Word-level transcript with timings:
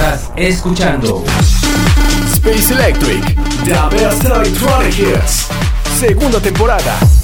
Estás 0.00 0.30
escuchando 0.34 1.22
Space 2.32 2.72
Electric, 2.72 3.36
The 3.64 3.74
Best 3.94 4.24
Electronic 4.24 4.98
Hits, 4.98 5.48
segunda 5.98 6.40
temporada. 6.40 7.19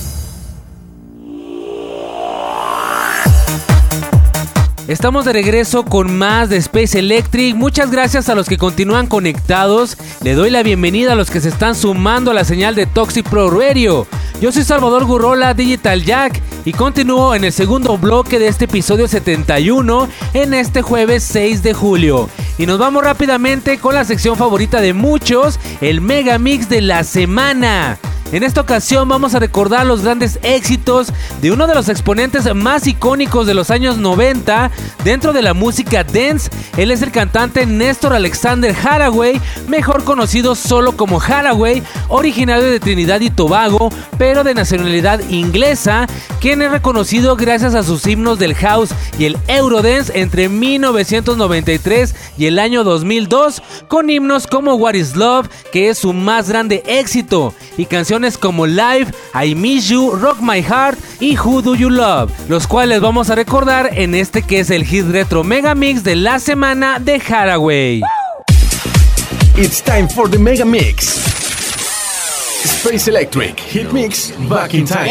Estamos 4.88 5.24
de 5.24 5.32
regreso 5.32 5.84
con 5.84 6.16
más 6.16 6.48
de 6.48 6.58
Space 6.58 6.96
Electric. 6.96 7.56
Muchas 7.56 7.90
gracias 7.90 8.28
a 8.28 8.36
los 8.36 8.48
que 8.48 8.56
continúan 8.56 9.08
conectados. 9.08 9.96
Le 10.22 10.34
doy 10.34 10.48
la 10.48 10.62
bienvenida 10.62 11.12
a 11.12 11.16
los 11.16 11.28
que 11.28 11.40
se 11.40 11.48
están 11.48 11.74
sumando 11.74 12.30
a 12.30 12.34
la 12.34 12.44
señal 12.44 12.76
de 12.76 12.86
Toxic 12.86 13.28
Pro 13.28 13.50
Radio. 13.50 14.06
Yo 14.40 14.52
soy 14.52 14.62
Salvador 14.62 15.04
Gurrola, 15.04 15.54
Digital 15.54 16.04
Jack, 16.04 16.40
y 16.64 16.72
continúo 16.72 17.34
en 17.34 17.42
el 17.42 17.52
segundo 17.52 17.98
bloque 17.98 18.38
de 18.38 18.46
este 18.46 18.66
episodio 18.66 19.08
71 19.08 20.08
en 20.34 20.54
este 20.54 20.82
jueves 20.82 21.24
6 21.24 21.64
de 21.64 21.74
julio. 21.74 22.28
Y 22.56 22.66
nos 22.66 22.78
vamos 22.78 23.02
rápidamente 23.02 23.78
con 23.78 23.96
la 23.96 24.04
sección 24.04 24.36
favorita 24.36 24.80
de 24.80 24.92
muchos, 24.92 25.58
el 25.80 26.00
Mega 26.00 26.38
Mix 26.38 26.68
de 26.68 26.82
la 26.82 27.02
semana. 27.02 27.98
En 28.32 28.42
esta 28.42 28.60
ocasión 28.60 29.08
vamos 29.08 29.36
a 29.36 29.38
recordar 29.38 29.86
los 29.86 30.02
grandes 30.02 30.40
éxitos 30.42 31.12
de 31.40 31.52
uno 31.52 31.68
de 31.68 31.76
los 31.76 31.88
exponentes 31.88 32.52
más 32.56 32.88
icónicos 32.88 33.46
de 33.46 33.54
los 33.54 33.70
años 33.70 33.98
90 33.98 34.72
dentro 35.04 35.32
de 35.32 35.42
la 35.42 35.54
música 35.54 36.02
dance. 36.02 36.50
Él 36.76 36.90
es 36.90 37.02
el 37.02 37.12
cantante 37.12 37.66
Néstor 37.66 38.12
Alexander 38.12 38.74
Haraway, 38.74 39.40
mejor 39.68 40.02
conocido 40.02 40.56
solo 40.56 40.96
como 40.96 41.20
Haraway, 41.20 41.84
originario 42.08 42.68
de 42.68 42.80
Trinidad 42.80 43.20
y 43.20 43.30
Tobago, 43.30 43.90
pero 44.18 44.42
de 44.42 44.54
nacionalidad 44.54 45.20
inglesa, 45.28 46.08
quien 46.40 46.62
es 46.62 46.72
reconocido 46.72 47.36
gracias 47.36 47.76
a 47.76 47.84
sus 47.84 48.06
himnos 48.08 48.40
del 48.40 48.54
house 48.56 48.90
y 49.20 49.26
el 49.26 49.38
Eurodance 49.46 50.18
entre 50.18 50.48
1993 50.48 52.14
y 52.36 52.46
el 52.46 52.58
año 52.58 52.82
2002, 52.82 53.62
con 53.86 54.10
himnos 54.10 54.48
como 54.48 54.74
What 54.74 54.94
is 54.94 55.14
Love, 55.14 55.48
que 55.72 55.90
es 55.90 55.98
su 55.98 56.12
más 56.12 56.48
grande 56.48 56.82
éxito, 56.86 57.54
y 57.78 57.86
canciones 57.86 58.15
como 58.38 58.66
Live, 58.66 59.12
I 59.34 59.54
Miss 59.54 59.88
You, 59.88 60.12
Rock 60.12 60.38
My 60.40 60.62
Heart 60.62 60.98
y 61.20 61.36
Who 61.36 61.60
Do 61.60 61.74
You 61.74 61.90
Love, 61.90 62.32
los 62.48 62.66
cuales 62.66 63.02
vamos 63.02 63.28
a 63.28 63.34
recordar 63.34 63.90
en 63.92 64.14
este 64.14 64.42
que 64.42 64.60
es 64.60 64.70
el 64.70 64.84
hit 64.84 65.04
retro 65.06 65.44
mega 65.44 65.74
mix 65.74 66.02
de 66.02 66.16
la 66.16 66.38
semana 66.38 66.98
de 66.98 67.20
Haraway. 67.20 68.02
It's 69.56 69.82
time 69.82 70.08
for 70.08 70.30
the 70.30 70.38
mega 70.38 70.64
mix. 70.64 71.26
Space 72.64 73.06
Electric 73.10 73.60
Hit 73.60 73.92
Mix 73.92 74.32
Back 74.48 74.72
in 74.72 74.86
Time. 74.86 75.10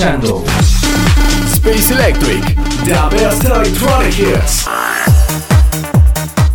Escuchando 0.00 0.42
Space 1.52 1.92
Electric, 1.92 2.42
the 2.84 3.16
best 3.16 3.44
electronic 3.44 4.18
hits. 4.18 4.66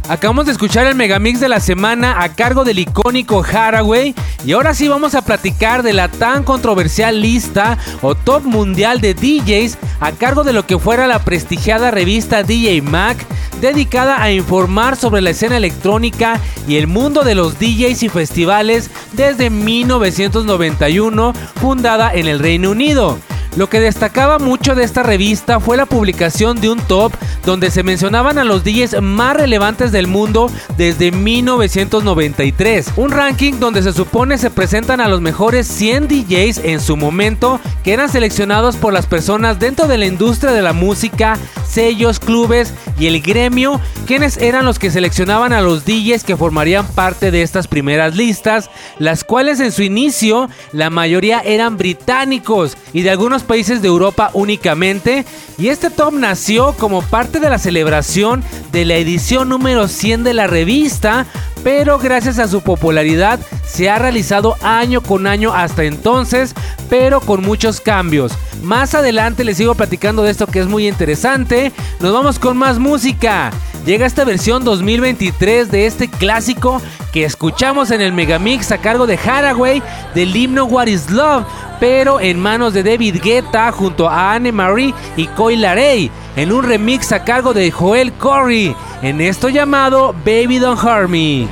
Acabamos 0.09 0.47
de 0.47 0.51
escuchar 0.51 0.87
el 0.87 0.95
megamix 0.95 1.39
de 1.39 1.49
la 1.49 1.59
semana 1.59 2.23
a 2.23 2.33
cargo 2.33 2.63
del 2.63 2.79
icónico 2.79 3.43
Haraway 3.43 4.15
y 4.45 4.53
ahora 4.53 4.73
sí 4.73 4.87
vamos 4.87 5.13
a 5.13 5.23
platicar 5.23 5.83
de 5.83 5.93
la 5.93 6.07
tan 6.07 6.43
controversial 6.43 7.21
lista 7.21 7.77
o 8.01 8.15
top 8.15 8.45
mundial 8.45 8.99
de 8.99 9.13
DJs 9.13 9.77
a 9.99 10.11
cargo 10.11 10.43
de 10.43 10.53
lo 10.53 10.65
que 10.65 10.79
fuera 10.79 11.05
la 11.05 11.23
prestigiada 11.23 11.91
revista 11.91 12.41
DJ 12.41 12.81
Mag 12.81 13.17
dedicada 13.61 14.21
a 14.23 14.31
informar 14.31 14.95
sobre 14.95 15.21
la 15.21 15.31
escena 15.31 15.57
electrónica 15.57 16.39
y 16.67 16.77
el 16.77 16.87
mundo 16.87 17.23
de 17.23 17.35
los 17.35 17.59
DJs 17.59 18.03
y 18.03 18.09
festivales 18.09 18.89
desde 19.13 19.51
1991, 19.51 21.33
fundada 21.61 22.11
en 22.13 22.27
el 22.27 22.39
Reino 22.39 22.71
Unido. 22.71 23.19
Lo 23.55 23.69
que 23.69 23.79
destacaba 23.79 24.37
mucho 24.37 24.75
de 24.75 24.83
esta 24.83 25.01
revista 25.01 25.61
fue 25.61 25.77
la 25.77 25.85
publicación 25.85 26.59
de 26.59 26.69
un 26.69 26.79
top 26.79 27.13
donde 27.45 27.71
se 27.71 27.83
mencionaban 27.83 28.37
a 28.37 28.43
los 28.43 28.63
DJs 28.65 29.01
más 29.01 29.37
relevantes 29.37 29.93
del 29.93 30.07
mundo 30.07 30.51
desde 30.77 31.11
1993. 31.11 32.93
Un 32.97 33.11
ranking 33.11 33.53
donde 33.59 33.81
se 33.81 33.93
supone 33.93 34.37
se 34.37 34.49
presentan 34.49 34.99
a 34.99 35.07
los 35.07 35.21
mejores 35.21 35.67
100 35.67 36.07
DJs 36.09 36.57
en 36.65 36.81
su 36.81 36.97
momento 36.97 37.61
que 37.83 37.93
eran 37.93 38.09
seleccionados 38.09 38.75
por 38.75 38.91
las 38.91 39.05
personas 39.05 39.59
dentro 39.59 39.87
de 39.87 39.99
la 39.99 40.05
industria 40.05 40.51
de 40.51 40.61
la 40.61 40.73
música, 40.73 41.37
sellos, 41.65 42.19
clubes 42.19 42.73
y 42.99 43.07
el 43.07 43.21
gremio, 43.21 43.79
quienes 44.05 44.37
eran 44.37 44.65
los 44.65 44.79
que 44.79 44.91
seleccionaban 44.91 45.53
a 45.53 45.61
los 45.61 45.85
DJs 45.85 46.23
que 46.23 46.37
formarían 46.37 46.87
parte 46.87 47.31
de 47.31 47.41
estas 47.41 47.67
primeras 47.67 48.15
listas, 48.15 48.69
las 48.99 49.23
cuales 49.23 49.59
en 49.59 49.71
su 49.71 49.83
inicio 49.83 50.49
la 50.73 50.89
mayoría 50.89 51.39
eran 51.39 51.77
británicos 51.77 52.77
y 52.91 53.03
de 53.03 53.11
algunos 53.11 53.44
países 53.45 53.81
de 53.81 53.87
Europa 53.87 54.31
únicamente, 54.33 55.25
y 55.57 55.69
este 55.69 55.89
top 55.89 56.13
nació 56.13 56.73
como 56.73 57.01
parte 57.01 57.39
de 57.39 57.49
la 57.49 57.57
celebración 57.57 58.43
de 58.71 58.85
la 58.85 58.95
edición 58.95 59.49
número 59.49 59.87
100 59.87 60.23
de 60.23 60.33
la 60.33 60.47
revista, 60.47 61.25
pero 61.65 61.97
gracias 61.97 62.37
a 62.37 62.47
su 62.47 62.61
popularidad 62.61 63.39
se 63.65 63.89
ha 63.89 63.97
realizado 63.97 64.55
año 64.61 65.01
con 65.01 65.25
año 65.25 65.51
hasta 65.51 65.83
entonces, 65.83 66.53
pero 66.91 67.21
con 67.21 67.41
muchos 67.41 67.81
cambios. 67.81 68.33
Más 68.61 68.93
adelante 68.93 69.43
les 69.43 69.57
sigo 69.57 69.73
platicando 69.73 70.21
de 70.21 70.29
esto 70.29 70.45
que 70.45 70.59
es 70.59 70.67
muy 70.67 70.87
interesante. 70.87 71.71
Nos 71.99 72.13
vamos 72.13 72.37
con 72.37 72.55
más 72.55 72.77
música. 72.77 73.49
Llega 73.83 74.05
esta 74.05 74.25
versión 74.25 74.63
2023 74.63 75.71
de 75.71 75.87
este 75.87 76.07
clásico 76.07 76.83
que 77.11 77.25
escuchamos 77.25 77.89
en 77.89 78.01
el 78.01 78.13
Megamix 78.13 78.71
a 78.71 78.77
cargo 78.77 79.07
de 79.07 79.17
Haraway 79.17 79.81
del 80.13 80.35
himno 80.35 80.65
What 80.65 80.85
is 80.85 81.09
Love, 81.09 81.45
pero 81.79 82.19
en 82.19 82.39
manos 82.39 82.75
de 82.75 82.83
David 82.83 83.21
Guetta 83.23 83.71
junto 83.71 84.07
a 84.07 84.35
Anne 84.35 84.51
Marie 84.51 84.93
y 85.17 85.25
Coy 85.29 85.55
Larey 85.55 86.11
en 86.35 86.51
un 86.51 86.63
remix 86.63 87.11
a 87.11 87.23
cargo 87.23 87.53
de 87.53 87.71
Joel 87.71 88.13
Corey 88.13 88.75
en 89.01 89.21
esto 89.21 89.49
llamado 89.49 90.13
Baby 90.25 90.59
Don't 90.59 90.81
Hurt 90.81 91.09
Me. 91.09 91.47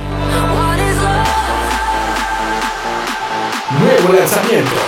Nuevo 3.80 4.12
lanzamiento. 4.12 4.83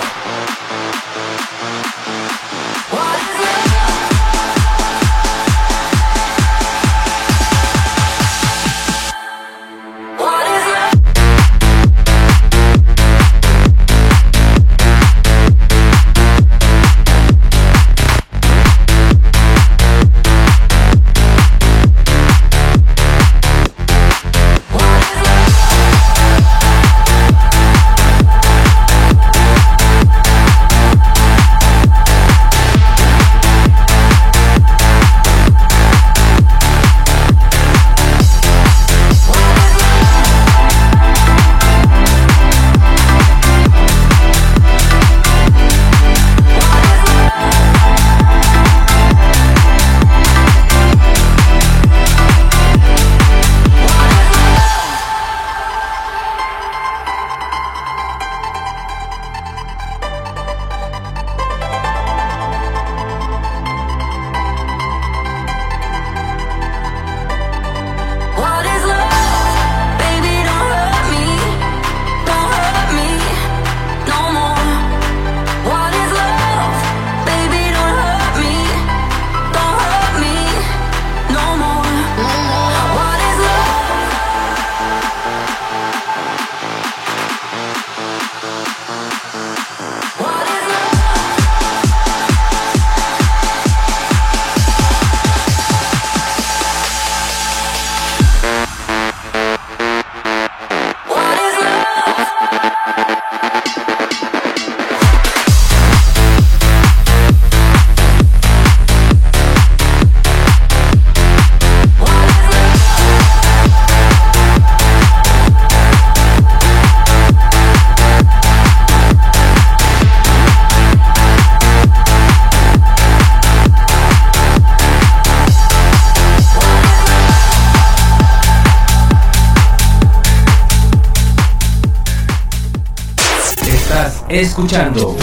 Escuchando. 134.29 135.15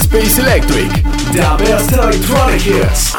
Space 0.00 0.40
Electric, 0.40 0.90
the 1.32 1.64
best 1.64 1.92
electronic 1.92 2.66
hits. 2.66 3.14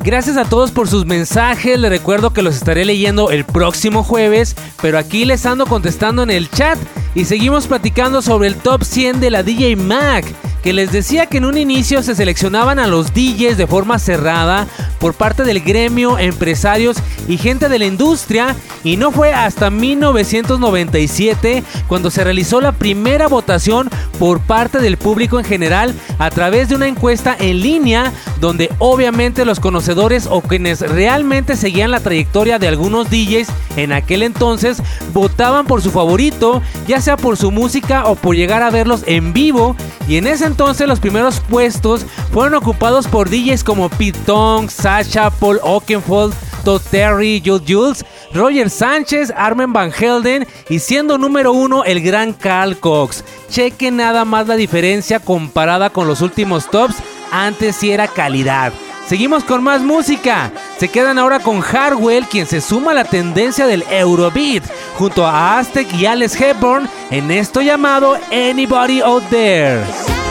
Gracias 0.00 0.36
a 0.36 0.44
todos 0.44 0.70
por 0.70 0.86
sus 0.86 1.06
mensajes, 1.06 1.78
les 1.78 1.90
recuerdo 1.90 2.32
que 2.32 2.42
los 2.42 2.56
estaré 2.56 2.84
leyendo 2.84 3.30
el 3.30 3.44
próximo 3.44 4.02
jueves, 4.02 4.54
pero 4.82 4.98
aquí 4.98 5.24
les 5.24 5.46
ando 5.46 5.66
contestando 5.66 6.22
en 6.22 6.30
el 6.30 6.50
chat 6.50 6.78
y 7.14 7.24
seguimos 7.24 7.66
platicando 7.66 8.20
sobre 8.20 8.48
el 8.48 8.56
top 8.56 8.84
100 8.84 9.20
de 9.20 9.30
la 9.30 9.42
DJ 9.42 9.76
Mac 9.76 10.26
que 10.64 10.72
les 10.72 10.90
decía 10.90 11.26
que 11.26 11.36
en 11.36 11.44
un 11.44 11.58
inicio 11.58 12.02
se 12.02 12.14
seleccionaban 12.14 12.78
a 12.78 12.86
los 12.86 13.12
DJs 13.12 13.58
de 13.58 13.66
forma 13.66 13.98
cerrada 13.98 14.66
por 14.98 15.12
parte 15.12 15.42
del 15.42 15.60
gremio, 15.60 16.18
empresarios 16.18 16.96
y 17.28 17.36
gente 17.36 17.68
de 17.68 17.78
la 17.78 17.84
industria 17.84 18.56
y 18.82 18.96
no 18.96 19.12
fue 19.12 19.34
hasta 19.34 19.68
1997 19.68 21.62
cuando 21.86 22.10
se 22.10 22.24
realizó 22.24 22.62
la 22.62 22.72
primera 22.72 23.28
votación 23.28 23.90
por 24.18 24.40
parte 24.40 24.78
del 24.78 24.96
público 24.96 25.38
en 25.38 25.44
general 25.44 25.94
a 26.18 26.30
través 26.30 26.70
de 26.70 26.76
una 26.76 26.88
encuesta 26.88 27.36
en 27.38 27.60
línea 27.60 28.10
donde 28.40 28.70
obviamente 28.78 29.44
los 29.44 29.60
conocedores 29.60 30.26
o 30.30 30.40
quienes 30.40 30.80
realmente 30.80 31.56
seguían 31.56 31.90
la 31.90 32.00
trayectoria 32.00 32.58
de 32.58 32.68
algunos 32.68 33.10
DJs 33.10 33.48
en 33.76 33.92
aquel 33.92 34.22
entonces 34.22 34.82
votaban 35.12 35.66
por 35.66 35.82
su 35.82 35.90
favorito, 35.90 36.62
ya 36.86 37.02
sea 37.02 37.18
por 37.18 37.36
su 37.36 37.50
música 37.50 38.06
o 38.06 38.14
por 38.14 38.34
llegar 38.34 38.62
a 38.62 38.70
verlos 38.70 39.02
en 39.06 39.34
vivo 39.34 39.76
y 40.08 40.16
en 40.16 40.26
ese 40.26 40.53
entonces 40.54 40.86
los 40.86 41.00
primeros 41.00 41.40
puestos 41.40 42.06
fueron 42.32 42.54
ocupados 42.54 43.08
por 43.08 43.28
DJs 43.28 43.64
como 43.64 43.88
Pete 43.88 44.20
Tong, 44.24 44.70
Sasha, 44.70 45.28
Paul 45.28 45.58
Oakenfold, 45.64 46.32
Todd 46.64 46.80
Terry, 46.92 47.42
Jules 47.44 47.64
Jules, 47.66 48.04
Roger 48.32 48.70
Sánchez, 48.70 49.32
Armen 49.36 49.72
Van 49.72 49.90
Helden 49.90 50.46
y 50.68 50.78
siendo 50.78 51.18
número 51.18 51.52
uno 51.52 51.82
el 51.82 52.00
gran 52.00 52.32
Carl 52.32 52.78
Cox. 52.78 53.24
Cheque 53.50 53.90
nada 53.90 54.24
más 54.24 54.46
la 54.46 54.54
diferencia 54.54 55.18
comparada 55.18 55.90
con 55.90 56.06
los 56.06 56.20
últimos 56.20 56.70
tops, 56.70 56.94
antes 57.32 57.74
sí 57.74 57.90
era 57.90 58.06
calidad. 58.06 58.72
Seguimos 59.08 59.42
con 59.42 59.60
más 59.60 59.82
música. 59.82 60.52
Se 60.78 60.86
quedan 60.86 61.18
ahora 61.18 61.40
con 61.40 61.64
Harwell, 61.64 62.26
quien 62.26 62.46
se 62.46 62.60
suma 62.60 62.92
a 62.92 62.94
la 62.94 63.04
tendencia 63.04 63.66
del 63.66 63.82
Eurobeat, 63.90 64.62
junto 64.96 65.26
a 65.26 65.58
Aztec 65.58 65.92
y 65.94 66.06
Alex 66.06 66.40
Hepburn 66.40 66.88
en 67.10 67.32
esto 67.32 67.60
llamado 67.60 68.16
Anybody 68.30 69.00
Out 69.00 69.24
There. 69.30 70.23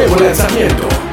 Nuevo 0.00 0.16
lanzamiento. 0.16 1.09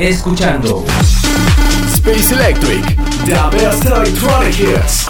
Escuchando. 0.00 0.84
Space 1.92 2.32
Electric, 2.32 2.96
the 3.26 3.56
best 3.56 3.84
electronic 3.84 4.58
hits. 4.58 5.06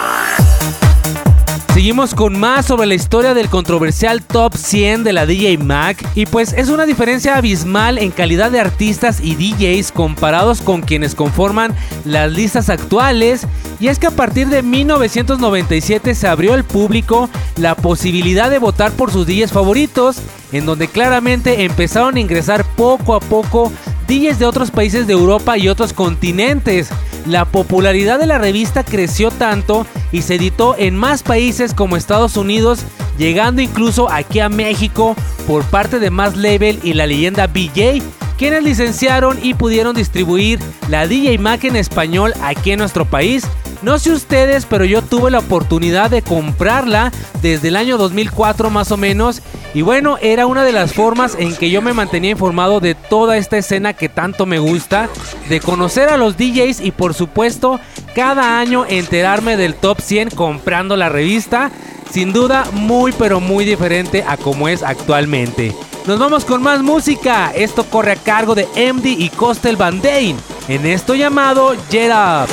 Seguimos 1.73 2.13
con 2.13 2.37
más 2.37 2.65
sobre 2.65 2.85
la 2.85 2.95
historia 2.95 3.33
del 3.33 3.47
controversial 3.47 4.21
Top 4.21 4.53
100 4.53 5.05
de 5.05 5.13
la 5.13 5.25
DJ 5.25 5.57
Mac. 5.57 6.05
Y 6.15 6.25
pues 6.25 6.51
es 6.51 6.67
una 6.67 6.85
diferencia 6.85 7.37
abismal 7.37 7.97
en 7.97 8.11
calidad 8.11 8.51
de 8.51 8.59
artistas 8.59 9.21
y 9.21 9.35
DJs 9.35 9.93
comparados 9.93 10.61
con 10.61 10.81
quienes 10.81 11.15
conforman 11.15 11.73
las 12.03 12.29
listas 12.29 12.69
actuales. 12.69 13.47
Y 13.79 13.87
es 13.87 13.99
que 13.99 14.07
a 14.07 14.11
partir 14.11 14.49
de 14.49 14.61
1997 14.61 16.13
se 16.13 16.27
abrió 16.27 16.53
al 16.53 16.65
público 16.65 17.29
la 17.55 17.75
posibilidad 17.75 18.49
de 18.49 18.59
votar 18.59 18.91
por 18.91 19.09
sus 19.09 19.25
DJs 19.25 19.53
favoritos 19.53 20.17
en 20.51 20.65
donde 20.65 20.87
claramente 20.87 21.63
empezaron 21.63 22.17
a 22.17 22.19
ingresar 22.19 22.65
poco 22.75 23.15
a 23.15 23.19
poco 23.19 23.71
DJs 24.11 24.39
de 24.39 24.45
otros 24.45 24.71
países 24.71 25.07
de 25.07 25.13
Europa 25.13 25.57
y 25.57 25.69
otros 25.69 25.93
continentes. 25.93 26.89
La 27.25 27.45
popularidad 27.45 28.19
de 28.19 28.25
la 28.25 28.39
revista 28.39 28.83
creció 28.83 29.31
tanto 29.31 29.87
y 30.11 30.23
se 30.23 30.35
editó 30.35 30.75
en 30.77 30.97
más 30.97 31.23
países 31.23 31.73
como 31.73 31.95
Estados 31.95 32.35
Unidos, 32.35 32.81
llegando 33.17 33.61
incluso 33.61 34.11
aquí 34.11 34.41
a 34.41 34.49
México 34.49 35.15
por 35.47 35.63
parte 35.63 35.99
de 35.99 36.09
Más 36.09 36.35
Label 36.35 36.81
y 36.83 36.91
la 36.91 37.07
leyenda 37.07 37.47
BJ, 37.47 38.01
quienes 38.37 38.65
licenciaron 38.65 39.39
y 39.41 39.53
pudieron 39.53 39.95
distribuir 39.95 40.59
la 40.89 41.07
DJ 41.07 41.37
Mac 41.37 41.63
en 41.63 41.77
español 41.77 42.33
aquí 42.41 42.71
en 42.71 42.79
nuestro 42.79 43.05
país. 43.05 43.45
No 43.81 43.97
sé 43.97 44.11
ustedes, 44.11 44.65
pero 44.65 44.83
yo 44.83 45.01
tuve 45.01 45.31
la 45.31 45.39
oportunidad 45.39 46.09
de 46.09 46.21
comprarla 46.21 47.13
desde 47.41 47.69
el 47.69 47.77
año 47.77 47.97
2004 47.97 48.69
más 48.71 48.91
o 48.91 48.97
menos 48.97 49.41
Y 49.73 49.83
bueno, 49.83 50.17
era 50.21 50.47
una 50.47 50.65
de 50.65 50.73
las 50.73 50.93
formas 50.93 51.35
en 51.39 51.55
que 51.55 51.69
yo 51.69 51.81
me 51.81 51.93
mantenía 51.93 52.31
informado 52.31 52.79
de 52.79 52.93
toda 52.93 53.37
esta 53.37 53.57
escena 53.57 53.93
que 53.93 54.09
tanto 54.09 54.45
me 54.45 54.59
gusta, 54.59 55.09
de 55.47 55.59
conocer 55.61 56.09
a 56.09 56.17
los 56.17 56.35
DJs 56.37 56.81
y 56.81 56.91
por 56.91 57.13
supuesto 57.13 57.79
cada 58.13 58.59
año 58.59 58.85
enterarme 58.87 59.55
del 59.55 59.75
top 59.75 60.01
100 60.01 60.31
comprando 60.31 60.97
la 60.97 61.09
revista. 61.09 61.71
Sin 62.11 62.33
duda 62.33 62.65
muy 62.73 63.13
pero 63.13 63.39
muy 63.39 63.63
diferente 63.63 64.25
a 64.27 64.35
como 64.35 64.67
es 64.67 64.83
actualmente. 64.83 65.73
Nos 66.05 66.19
vamos 66.19 66.43
con 66.43 66.61
más 66.61 66.81
música. 66.81 67.53
Esto 67.55 67.85
corre 67.85 68.11
a 68.13 68.15
cargo 68.17 68.53
de 68.53 68.65
MD 68.93 69.05
y 69.05 69.29
Costel 69.29 69.77
Van 69.77 70.01
Dane 70.01 70.35
en 70.67 70.85
esto 70.85 71.15
llamado 71.15 71.73
Jet 71.89 72.11
Up. 72.11 72.49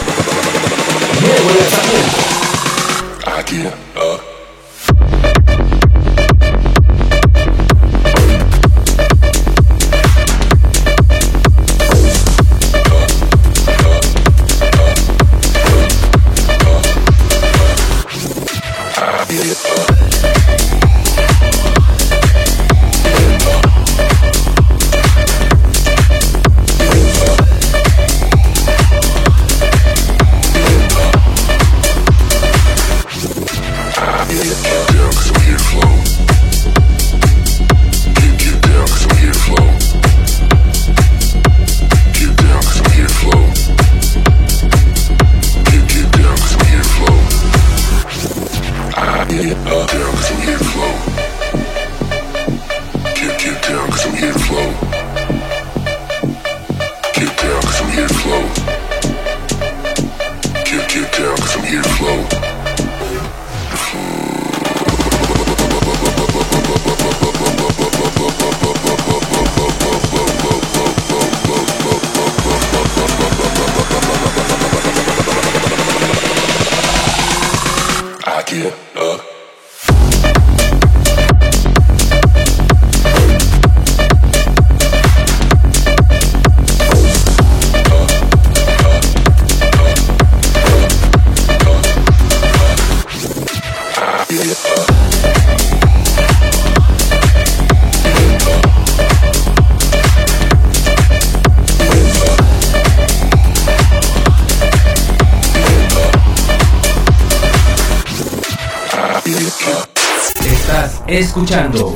Escuchando 111.39 111.95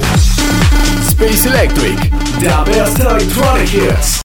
Space 1.09 1.49
Electric, 1.49 1.99
The 2.39 2.71
Best 2.71 3.01
Electronic 3.01 3.75
Hits. 3.75 4.23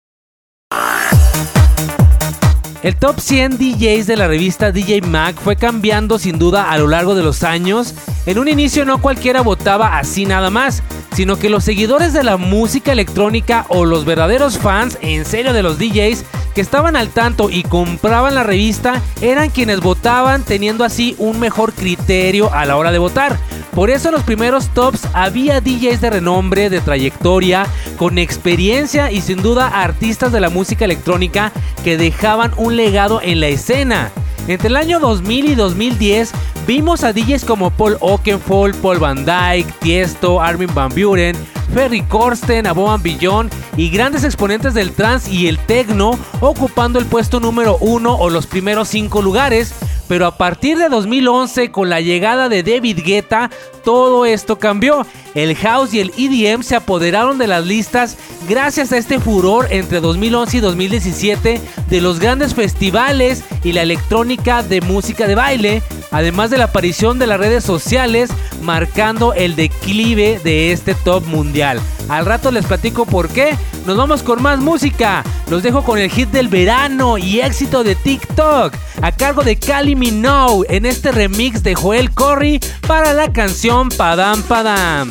El 2.83 2.95
top 2.97 3.19
100 3.19 3.57
DJs 3.57 4.05
de 4.05 4.15
la 4.15 4.27
revista 4.27 4.71
DJ 4.71 5.01
Mag 5.01 5.33
fue 5.35 5.55
cambiando 5.55 6.19
sin 6.19 6.37
duda 6.37 6.69
a 6.69 6.77
lo 6.77 6.87
largo 6.87 7.15
de 7.15 7.23
los 7.23 7.41
años. 7.41 7.95
En 8.27 8.37
un 8.37 8.47
inicio 8.47 8.85
no 8.85 9.01
cualquiera 9.01 9.41
votaba 9.41 9.97
así 9.97 10.25
nada 10.25 10.51
más, 10.51 10.83
sino 11.13 11.39
que 11.39 11.49
los 11.49 11.63
seguidores 11.63 12.13
de 12.13 12.23
la 12.23 12.37
música 12.37 12.91
electrónica 12.91 13.65
o 13.69 13.85
los 13.85 14.05
verdaderos 14.05 14.59
fans 14.59 14.99
en 15.01 15.25
serio 15.25 15.51
de 15.51 15.63
los 15.63 15.79
DJs 15.79 16.25
que 16.53 16.61
estaban 16.61 16.95
al 16.95 17.09
tanto 17.09 17.49
y 17.49 17.63
compraban 17.63 18.35
la 18.35 18.43
revista 18.43 19.01
eran 19.21 19.49
quienes 19.49 19.79
votaban 19.79 20.43
teniendo 20.43 20.83
así 20.83 21.15
un 21.17 21.39
mejor 21.39 21.73
criterio 21.73 22.53
a 22.53 22.65
la 22.67 22.77
hora 22.77 22.91
de 22.91 22.99
votar. 22.99 23.39
Por 23.77 23.91
eso 23.91 24.09
en 24.09 24.15
los 24.15 24.23
primeros 24.23 24.69
tops 24.69 25.07
había 25.13 25.61
DJs 25.61 26.01
de 26.01 26.09
renombre, 26.09 26.71
de 26.71 26.81
trayectoria, 26.81 27.67
con 27.95 28.17
experiencia 28.17 29.11
y 29.11 29.21
sin 29.21 29.43
duda 29.43 29.67
artistas 29.67 30.31
de 30.31 30.39
la 30.39 30.49
música 30.49 30.83
electrónica 30.83 31.51
que 31.83 31.95
dejaban 31.95 32.53
un 32.57 32.75
legado 32.75 33.21
en 33.21 33.39
la 33.39 33.49
escena. 33.49 34.09
Entre 34.47 34.69
el 34.69 34.77
año 34.77 34.99
2000 34.99 35.51
y 35.51 35.53
2010 35.53 36.31
vimos 36.65 37.03
a 37.03 37.13
DJs 37.13 37.45
como 37.45 37.69
Paul 37.69 37.97
Oakenfold, 37.99 38.77
Paul 38.77 38.97
Van 38.97 39.23
Dyke, 39.23 39.71
Tiesto, 39.79 40.41
Armin 40.41 40.73
Van 40.73 40.89
Buren, 40.95 41.35
Ferry 41.73 42.01
Corsten, 42.01 42.67
Aboban 42.67 43.01
Billon 43.01 43.49
y 43.75 43.89
grandes 43.89 44.23
exponentes 44.23 44.73
del 44.73 44.91
trance 44.91 45.31
y 45.31 45.47
el 45.47 45.59
techno 45.59 46.17
ocupando 46.39 46.99
el 46.99 47.05
puesto 47.05 47.39
número 47.39 47.77
uno 47.79 48.15
o 48.15 48.29
los 48.29 48.47
primeros 48.47 48.87
cinco 48.87 49.21
lugares 49.21 49.73
pero 50.07 50.25
a 50.25 50.37
partir 50.37 50.77
de 50.77 50.89
2011, 50.89 51.71
con 51.71 51.89
la 51.89 52.01
llegada 52.01 52.49
de 52.49 52.63
David 52.63 52.99
Guetta, 53.03 53.49
todo 53.83 54.25
esto 54.25 54.57
cambió. 54.57 55.05
El 55.35 55.55
house 55.55 55.93
y 55.93 55.99
el 55.99 56.13
EDM 56.17 56.63
se 56.63 56.75
apoderaron 56.75 57.37
de 57.37 57.47
las 57.47 57.65
listas 57.65 58.17
gracias 58.49 58.91
a 58.91 58.97
este 58.97 59.19
furor 59.19 59.67
entre 59.69 59.99
2011 59.99 60.57
y 60.57 60.59
2017 60.61 61.61
de 61.89 62.01
los 62.01 62.19
grandes 62.19 62.55
festivales 62.55 63.43
y 63.63 63.73
la 63.73 63.81
electrónica 63.83 64.63
de 64.63 64.81
música 64.81 65.27
de 65.27 65.35
baile, 65.35 65.83
además 66.11 66.49
de 66.49 66.57
la 66.57 66.65
aparición 66.65 67.19
de 67.19 67.27
las 67.27 67.39
redes 67.39 67.63
sociales 67.63 68.29
marcando 68.61 69.33
el 69.33 69.55
declive 69.55 70.39
de 70.43 70.71
este 70.71 70.95
top 70.95 71.25
mundial. 71.25 71.56
Al 71.63 72.25
rato 72.25 72.51
les 72.51 72.65
platico 72.65 73.05
por 73.07 73.29
qué. 73.29 73.57
Nos 73.87 73.97
vamos 73.97 74.21
con 74.21 74.43
más 74.43 74.59
música. 74.59 75.23
Los 75.49 75.63
dejo 75.63 75.83
con 75.83 75.97
el 75.97 76.11
hit 76.11 76.29
del 76.29 76.49
verano 76.49 77.17
y 77.17 77.39
éxito 77.39 77.83
de 77.83 77.95
TikTok 77.95 78.75
a 79.01 79.11
cargo 79.11 79.43
de 79.43 79.55
Cali 79.55 79.95
Minogue 79.95 80.67
en 80.69 80.85
este 80.85 81.11
remix 81.11 81.63
de 81.63 81.73
Joel 81.73 82.11
Corry 82.11 82.59
para 82.87 83.13
la 83.13 83.31
canción 83.33 83.89
Padam 83.89 84.43
Padam. 84.43 85.09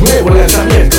Nuevo 0.00 0.30
lanzamiento. 0.30 0.97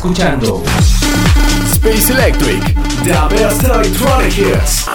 Escuchando 0.00 0.62
Space 1.74 2.10
Electric, 2.10 2.74
the 3.04 3.36
best 3.36 3.62
electronic 3.62 4.32
hits. 4.32 4.86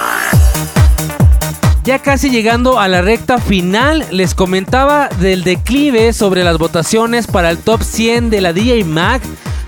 Ya 1.83 1.99
casi 1.99 2.31
llegando 2.31 2.79
a 2.79 2.87
la 2.87 3.03
recta 3.03 3.37
final, 3.37 4.03
les 4.09 4.33
comentaba 4.33 5.09
del 5.19 5.43
declive 5.43 6.11
sobre 6.11 6.43
las 6.43 6.57
votaciones 6.57 7.27
para 7.27 7.51
el 7.51 7.59
top 7.59 7.83
100 7.83 8.31
de 8.31 8.41
la 8.41 8.51
DJ 8.51 8.83
Mag, 8.83 9.21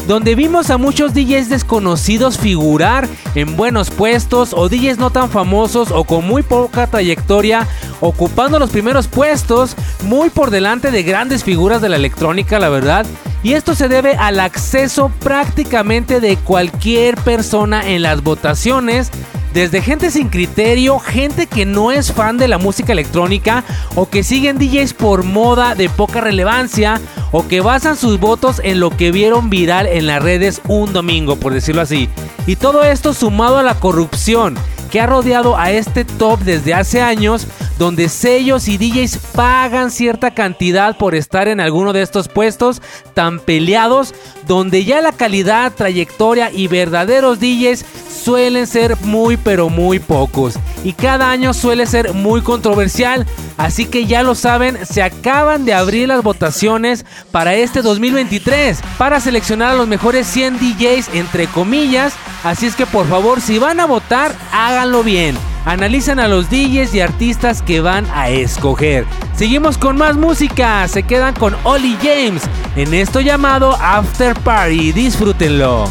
donde 0.07 0.33
vimos 0.33 0.71
a 0.71 0.79
muchos 0.79 1.13
DJs 1.13 1.49
desconocidos 1.49 2.39
figurar 2.39 3.07
en 3.35 3.55
buenos 3.55 3.91
puestos 3.91 4.53
o 4.53 4.69
DJs 4.69 4.97
no 4.97 5.11
tan 5.11 5.29
famosos 5.29 5.91
o 5.91 6.03
con 6.03 6.25
muy 6.25 6.41
poca 6.41 6.87
trayectoria 6.87 7.67
ocupando 8.01 8.57
los 8.57 8.71
primeros 8.71 9.07
puestos, 9.07 9.75
muy 10.01 10.31
por 10.31 10.49
delante 10.49 10.89
de 10.89 11.03
grandes 11.03 11.43
figuras 11.43 11.79
de 11.79 11.89
la 11.89 11.97
electrónica, 11.97 12.57
la 12.57 12.69
verdad. 12.69 13.05
Y 13.43 13.53
esto 13.53 13.75
se 13.75 13.87
debe 13.87 14.15
al 14.15 14.39
acceso 14.39 15.11
prácticamente 15.19 16.19
de 16.19 16.37
cualquier 16.37 17.15
persona 17.17 17.87
en 17.87 18.01
las 18.01 18.23
votaciones 18.23 19.11
desde 19.53 19.81
gente 19.81 20.11
sin 20.11 20.29
criterio, 20.29 20.99
gente 20.99 21.47
que 21.47 21.65
no 21.65 21.91
es 21.91 22.11
fan 22.11 22.37
de 22.37 22.47
la 22.47 22.59
música 22.59 22.91
electrónica 22.93 23.63
o 23.95 24.07
que 24.07 24.23
siguen 24.23 24.59
DJs 24.59 24.93
por 24.93 25.23
moda 25.23 25.73
de 25.73 25.89
poca 25.89 26.21
relevancia 26.21 27.01
o 27.31 27.47
que 27.47 27.61
basan 27.61 27.97
sus 27.97 28.19
votos 28.19 28.61
en 28.63 28.79
lo 28.79 28.91
que 28.91 29.11
vieron 29.11 29.49
viral 29.49 29.87
en 29.87 30.05
las 30.05 30.21
redes 30.21 30.61
un 30.67 30.93
domingo, 30.93 31.37
por 31.37 31.53
decirlo 31.53 31.81
así. 31.81 32.07
Y 32.45 32.55
todo 32.55 32.83
esto 32.83 33.15
sumado 33.15 33.57
a 33.57 33.63
la 33.63 33.79
corrupción 33.79 34.55
que 34.91 35.01
ha 35.01 35.07
rodeado 35.07 35.57
a 35.57 35.71
este 35.71 36.05
top 36.05 36.39
desde 36.41 36.73
hace 36.73 37.01
años, 37.01 37.47
donde 37.77 38.09
sellos 38.09 38.67
y 38.67 38.77
DJs 38.77 39.17
pagan 39.33 39.91
cierta 39.91 40.31
cantidad 40.31 40.97
por 40.97 41.15
estar 41.15 41.47
en 41.47 41.59
alguno 41.59 41.93
de 41.93 42.01
estos 42.01 42.27
puestos 42.27 42.81
tan 43.13 43.39
peleados, 43.39 44.13
donde 44.47 44.85
ya 44.85 45.01
la 45.01 45.11
calidad, 45.11 45.73
trayectoria 45.73 46.51
y 46.51 46.67
verdaderos 46.67 47.39
DJs 47.39 47.85
suelen 48.23 48.67
ser 48.67 48.97
muy 49.01 49.37
pero 49.37 49.69
muy 49.69 49.99
pocos. 49.99 50.55
Y 50.83 50.93
cada 50.93 51.29
año 51.31 51.53
suele 51.53 51.85
ser 51.85 52.13
muy 52.13 52.41
controversial, 52.41 53.25
así 53.57 53.85
que 53.85 54.05
ya 54.05 54.23
lo 54.23 54.35
saben, 54.35 54.85
se 54.85 55.01
acaban 55.01 55.65
de 55.65 55.73
abrir 55.73 56.07
las 56.07 56.23
votaciones 56.23 57.05
para 57.31 57.55
este 57.55 57.81
2023 57.81 58.79
para 58.97 59.19
seleccionar 59.19 59.71
a 59.71 59.75
los 59.75 59.87
mejores 59.87 60.27
100 60.27 60.59
DJs 60.59 61.09
entre 61.13 61.47
comillas, 61.47 62.13
así 62.43 62.65
es 62.65 62.75
que 62.75 62.85
por 62.85 63.07
favor 63.07 63.41
si 63.41 63.59
van 63.59 63.79
a 63.79 63.85
votar, 63.85 64.35
háganlo 64.51 65.03
bien 65.03 65.37
analizan 65.67 66.19
a 66.19 66.29
los 66.29 66.49
DJs 66.49 66.95
y 66.95 67.01
artistas 67.01 67.61
que 67.61 67.81
van 67.81 68.07
a 68.13 68.29
escoger. 68.29 69.05
Seguimos 69.35 69.77
con 69.77 69.97
más 69.97 70.15
música, 70.15 70.87
se 70.87 71.03
quedan 71.03 71.33
con 71.35 71.55
Ollie 71.63 71.97
James 72.01 72.43
en 72.75 72.93
esto 72.93 73.19
llamado 73.19 73.75
After 73.81 74.33
Party, 74.39 74.93
disfrútenlo. 74.93 75.89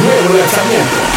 Nuevo 0.00 0.38
lanzamiento. 0.38 1.15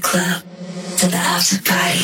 club 0.00 0.42
to 0.96 1.06
the 1.06 1.16
after 1.16 1.56
party. 1.62 1.98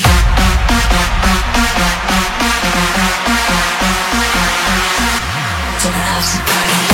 To 5.81 5.89
the 5.89 5.99
after 5.99 6.39
party. 6.53 6.94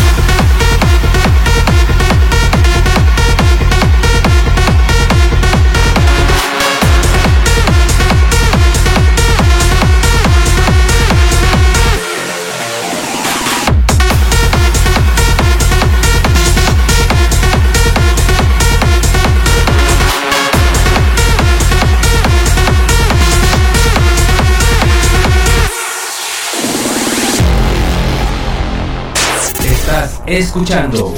Escuchando 30.38 31.12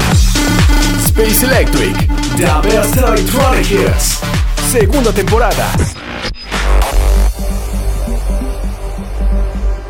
Space 1.05 1.45
Electric, 1.45 2.09
The 2.37 2.47
Best 2.67 2.97
Electronic 2.97 3.71
Hits, 3.71 4.21
segunda 4.71 5.13
temporada. 5.13 5.71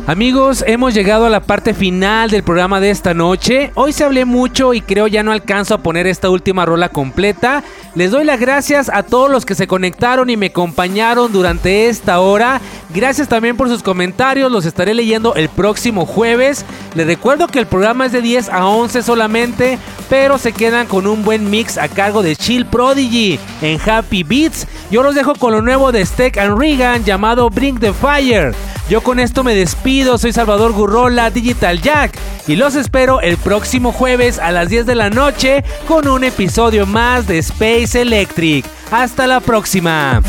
Amigos, 0.09 0.65
hemos 0.67 0.93
llegado 0.93 1.27
a 1.27 1.31
la 1.31 1.39
parte 1.39 1.73
final 1.73 2.31
del 2.31 2.43
programa 2.43 2.81
de 2.81 2.91
esta 2.91 3.15
noche. 3.15 3.71
Hoy 3.77 3.93
se 3.93 4.03
hablé 4.03 4.25
mucho 4.25 4.75
y 4.75 4.81
creo 4.81 5.07
ya 5.07 5.23
no 5.23 5.31
alcanzo 5.31 5.75
a 5.75 5.79
poner 5.79 6.09
esta 6.09 6.29
última 6.29 6.67
rola 6.67 6.89
completa. 6.89 7.63
Les 7.95 8.11
doy 8.11 8.25
las 8.25 8.41
gracias 8.41 8.89
a 8.89 9.03
todos 9.03 9.31
los 9.31 9.45
que 9.45 9.55
se 9.55 9.67
conectaron 9.67 10.31
y 10.31 10.39
me 10.39 10.47
acompañaron 10.47 11.31
durante 11.31 11.89
esta 11.89 12.21
hora. 12.21 12.59
Gracias 12.95 13.29
también 13.29 13.55
por 13.57 13.69
sus 13.69 13.83
comentarios, 13.83 14.51
los 14.51 14.65
estaré 14.65 14.95
leyendo 14.95 15.35
el 15.35 15.51
próximo 15.51 16.07
jueves. 16.07 16.65
Les 16.95 17.07
recuerdo 17.07 17.49
que 17.49 17.59
el 17.59 17.67
programa 17.67 18.07
es 18.07 18.13
de 18.13 18.23
10 18.23 18.49
a 18.49 18.67
11 18.67 19.03
solamente, 19.03 19.79
pero 20.09 20.39
se 20.39 20.53
quedan 20.53 20.87
con 20.87 21.07
un 21.07 21.23
buen 21.23 21.51
mix 21.51 21.77
a 21.77 21.89
cargo 21.89 22.23
de 22.23 22.35
Chill 22.35 22.65
Prodigy 22.65 23.39
en 23.61 23.79
Happy 23.79 24.23
Beats. 24.23 24.67
Yo 24.91 25.03
los 25.03 25.15
dejo 25.15 25.35
con 25.35 25.53
lo 25.53 25.61
nuevo 25.61 25.93
de 25.93 26.05
Steak 26.07 26.39
and 26.39 26.59
Regan 26.59 27.05
llamado 27.05 27.51
Bring 27.51 27.79
the 27.79 27.93
Fire. 27.93 28.55
Yo 28.89 29.01
con 29.03 29.21
esto 29.21 29.45
me 29.45 29.55
despido, 29.55 30.19
soy 30.19 30.33
Salvador 30.33 30.73
Gurrola, 30.73 31.31
Digital 31.31 31.81
Jack, 31.81 32.19
y 32.47 32.57
los 32.57 32.75
espero 32.75 33.21
el 33.21 33.39
próximo 33.39 33.93
jueves 33.93 34.39
a 34.39 34.51
las 34.51 34.69
10 34.69 34.85
de 34.85 34.95
la 34.95 35.09
noche 35.09 35.65
con 35.87 36.09
un 36.09 36.25
episodio 36.25 36.85
más 36.85 37.27
de 37.27 37.39
Space 37.39 37.82
Electric. 37.95 38.65
Hasta 38.91 39.27
la 39.27 39.41
próxima. 39.41 40.23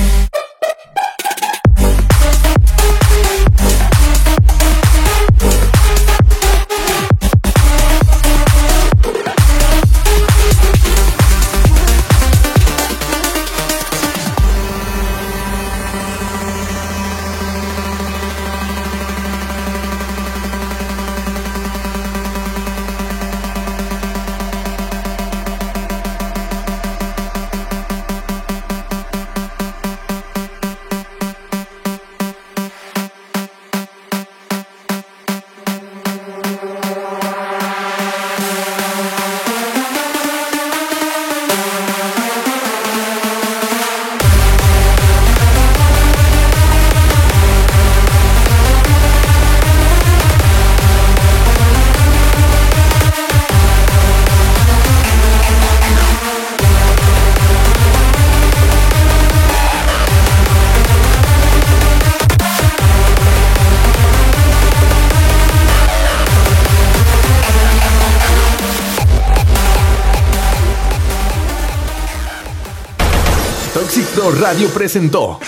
Radio 74.54 74.70
presentó 74.70 75.40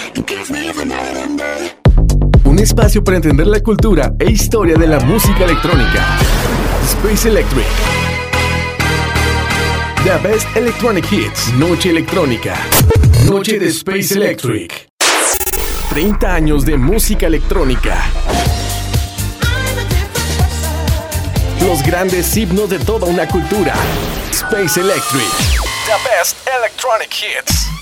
un 2.43 2.57
espacio 2.57 3.03
para 3.03 3.17
entender 3.17 3.45
la 3.45 3.59
cultura 3.59 4.11
e 4.17 4.31
historia 4.31 4.77
de 4.77 4.87
la 4.87 4.99
música 4.99 5.43
electrónica. 5.43 6.17
Space 6.85 7.29
Electric. 7.29 7.67
The 10.05 10.27
Best 10.27 10.47
Electronic 10.57 11.11
Hits. 11.11 11.53
Noche 11.53 11.91
Electrónica. 11.91 12.55
Noche 13.29 13.59
de 13.59 13.67
Space 13.67 14.15
Electric. 14.15 14.87
30 15.89 16.33
años 16.33 16.65
de 16.65 16.75
música 16.75 17.27
electrónica. 17.27 18.03
Los 21.61 21.83
grandes 21.83 22.35
himnos 22.35 22.71
de 22.71 22.79
toda 22.79 23.05
una 23.05 23.27
cultura. 23.27 23.75
Space 24.31 24.81
Electric. 24.81 25.29
The 25.85 26.09
Best 26.09 26.37
Electronic 26.47 27.13
Hits. 27.13 27.74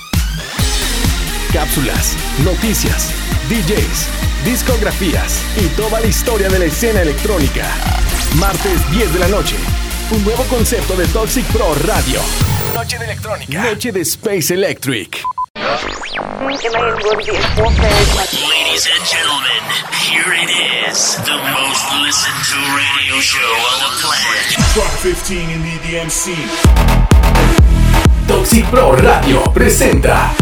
Cápsulas, 1.54 2.18
noticias, 2.44 3.12
DJs, 3.48 4.08
discografías 4.44 5.40
y 5.56 5.68
toda 5.78 6.00
la 6.00 6.08
historia 6.08 6.50
de 6.50 6.58
la 6.58 6.66
escena 6.66 7.02
electrónica. 7.02 7.70
Martes 8.38 8.90
10 8.90 9.14
de 9.14 9.20
la 9.20 9.28
noche. 9.28 9.56
Un 10.10 10.24
nuevo 10.24 10.44
concepto 10.46 10.96
de 10.96 11.06
Toxic 11.10 11.46
Pro 11.52 11.76
Radio. 11.86 12.22
Noche 12.74 12.98
de 12.98 13.06
electrónica. 13.06 13.64
Noche 13.66 13.92
de 13.92 14.02
Space 14.02 14.52
Electric. 14.52 15.22
Ladies 16.42 16.66
and 18.90 19.06
gentlemen, 19.06 19.62
here 20.02 20.34
it 20.34 20.50
is, 20.90 21.18
the 21.18 21.38
most 21.54 21.86
listened 22.02 22.44
to 22.50 22.58
radio 22.74 23.22
show 23.22 23.38
on 23.38 23.78
the 23.80 23.92
planet. 24.02 24.58
Drop 24.74 24.90
15 24.90 25.52
in 25.52 25.62
the 25.62 26.10
scene. 26.10 26.50
Toxic 28.28 28.66
Pro 28.72 28.96
Radio 28.96 29.44
presenta 29.54 30.34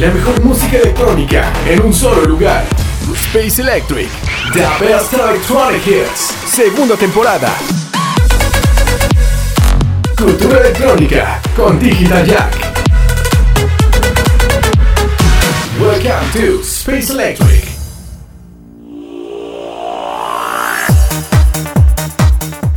la 0.00 0.10
mejor 0.10 0.42
música 0.42 0.78
electrónica 0.78 1.52
en 1.66 1.82
un 1.82 1.92
solo 1.92 2.22
lugar. 2.22 2.64
Space 3.12 3.60
Electric, 3.60 4.08
The 4.54 4.66
Best 4.82 5.12
Electronic 5.12 5.86
Hits, 5.86 6.34
segunda 6.46 6.96
temporada. 6.96 7.52
Cultura 10.16 10.60
electrónica 10.60 11.42
con 11.54 11.78
Digital 11.78 12.26
Jack. 12.26 12.56
Welcome 15.78 16.32
to 16.32 16.62
Space 16.62 17.12
Electric. 17.12 17.59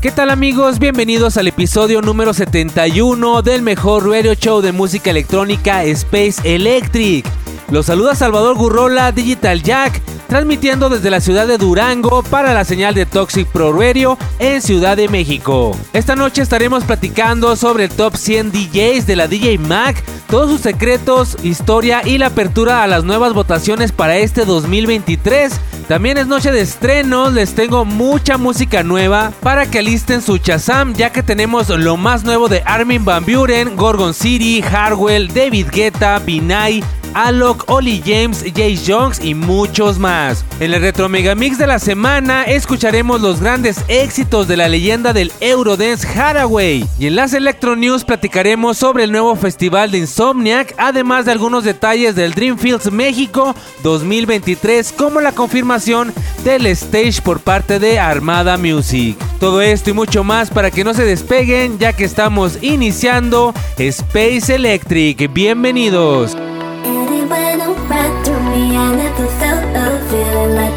¿Qué 0.03 0.11
tal 0.11 0.31
amigos? 0.31 0.79
Bienvenidos 0.79 1.37
al 1.37 1.47
episodio 1.47 2.01
número 2.01 2.33
71 2.33 3.41
del 3.41 3.61
mejor 3.61 4.05
radio 4.05 4.33
show 4.33 4.59
de 4.59 4.73
música 4.73 5.11
electrónica 5.11 5.85
Space 5.85 6.41
Electric. 6.43 7.25
Los 7.71 7.85
saluda 7.85 8.13
Salvador 8.13 8.57
Gurrola, 8.57 9.13
Digital 9.13 9.63
Jack, 9.63 10.01
transmitiendo 10.27 10.89
desde 10.89 11.09
la 11.09 11.21
ciudad 11.21 11.47
de 11.47 11.57
Durango 11.57 12.23
para 12.23 12.53
la 12.53 12.65
señal 12.65 12.93
de 12.95 13.05
Toxic 13.05 13.47
Pro 13.47 13.73
Radio 13.73 14.17
en 14.39 14.61
Ciudad 14.61 14.97
de 14.97 15.07
México. 15.07 15.77
Esta 15.93 16.15
noche 16.15 16.41
estaremos 16.41 16.83
platicando 16.83 17.55
sobre 17.55 17.85
el 17.85 17.89
top 17.89 18.15
100 18.15 18.51
DJs 18.51 19.05
de 19.05 19.15
la 19.15 19.27
DJ 19.27 19.57
Mac, 19.57 20.03
todos 20.29 20.49
sus 20.49 20.61
secretos, 20.61 21.37
historia 21.43 22.01
y 22.05 22.17
la 22.17 22.27
apertura 22.27 22.83
a 22.83 22.87
las 22.87 23.03
nuevas 23.03 23.33
votaciones 23.33 23.91
para 23.91 24.17
este 24.17 24.45
2023. 24.45 25.53
También 25.87 26.17
es 26.17 26.27
noche 26.27 26.51
de 26.51 26.61
estrenos, 26.61 27.33
les 27.33 27.55
tengo 27.55 27.83
mucha 27.83 28.37
música 28.37 28.83
nueva 28.83 29.33
para 29.41 29.65
que 29.69 29.79
alisten 29.79 30.21
su 30.21 30.37
Chazam, 30.37 30.93
ya 30.93 31.11
que 31.11 31.23
tenemos 31.23 31.69
lo 31.69 31.97
más 31.97 32.23
nuevo 32.23 32.47
de 32.47 32.63
Armin 32.65 33.03
Van 33.03 33.25
Buren, 33.25 33.75
Gorgon 33.75 34.13
City, 34.13 34.63
Harwell, 34.63 35.27
David 35.27 35.67
Guetta, 35.71 36.19
Binay, 36.19 36.83
Alok, 37.13 37.69
Oli 37.69 38.01
James, 38.05 38.43
Jay 38.55 38.79
Jones 38.85 39.19
y 39.23 39.33
muchos 39.33 39.99
más. 39.99 40.45
En 40.59 40.73
el 40.73 40.81
Retro 40.81 41.09
Mega 41.09 41.35
Mix 41.35 41.57
de 41.57 41.67
la 41.67 41.79
semana 41.79 42.43
escucharemos 42.43 43.21
los 43.21 43.39
grandes 43.39 43.83
éxitos 43.87 44.47
de 44.47 44.57
la 44.57 44.67
leyenda 44.67 45.13
del 45.13 45.31
Eurodance 45.39 46.07
Haraway. 46.07 46.85
Y 46.99 47.07
en 47.07 47.15
las 47.15 47.33
Electro 47.33 47.75
News 47.75 48.03
platicaremos 48.03 48.77
sobre 48.77 49.03
el 49.03 49.11
nuevo 49.11 49.35
festival 49.35 49.91
de 49.91 49.99
Insomniac, 49.99 50.73
además 50.77 51.25
de 51.25 51.31
algunos 51.31 51.63
detalles 51.63 52.15
del 52.15 52.33
Dreamfields 52.33 52.91
México 52.91 53.55
2023, 53.83 54.93
como 54.93 55.21
la 55.21 55.31
confirmación 55.31 56.13
del 56.43 56.65
stage 56.67 57.21
por 57.21 57.39
parte 57.39 57.79
de 57.79 57.99
Armada 57.99 58.57
Music. 58.57 59.17
Todo 59.39 59.61
esto 59.61 59.89
y 59.89 59.93
mucho 59.93 60.23
más 60.23 60.49
para 60.49 60.71
que 60.71 60.83
no 60.83 60.93
se 60.93 61.05
despeguen, 61.05 61.77
ya 61.79 61.93
que 61.93 62.05
estamos 62.05 62.59
iniciando 62.61 63.53
Space 63.77 64.53
Electric. 64.53 65.31
Bienvenidos. 65.33 66.35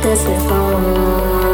This 0.07 0.23
before. 0.23 1.45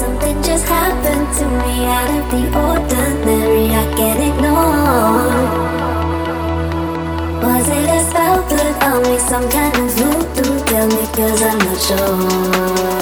Something 0.00 0.36
just 0.42 0.66
happened 0.66 1.28
to 1.38 1.44
me 1.60 1.74
out 1.96 2.10
of 2.18 2.24
the 2.32 2.42
ordinary. 2.68 3.66
I 3.82 3.84
can't 3.98 4.22
ignore. 4.30 5.42
Was 7.44 7.66
it 7.78 7.88
a 7.96 8.00
spell 8.08 8.38
put 8.50 8.74
on 8.88 8.98
me? 9.06 9.16
Some 9.30 9.46
kind 9.56 9.74
of 9.82 9.88
voodoo? 9.96 10.52
Tell 10.70 10.88
me, 10.96 11.04
cause 11.16 11.42
I'm 11.48 11.58
not 11.66 11.78
sure. 11.86 13.01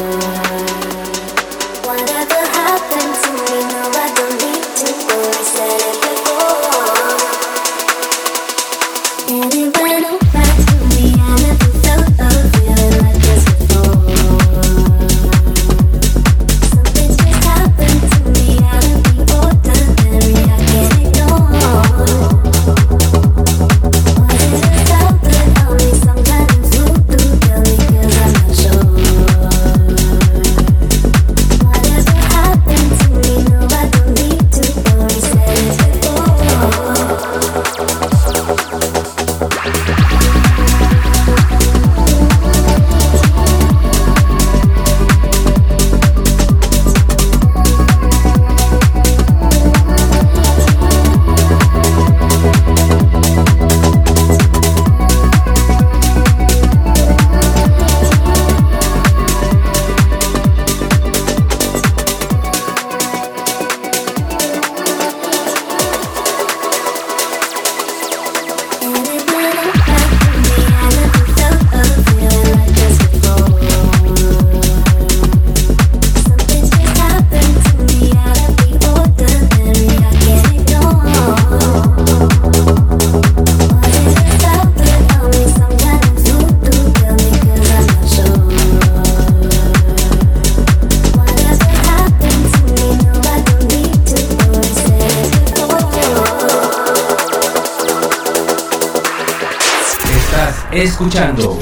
Escuchando 100.83 101.59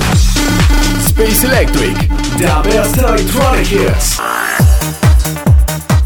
Space 1.07 1.45
Electric, 1.45 2.09
The 2.39 2.47
Best 2.63 2.99
Electronic 2.99 3.73
Hits. 3.73 4.21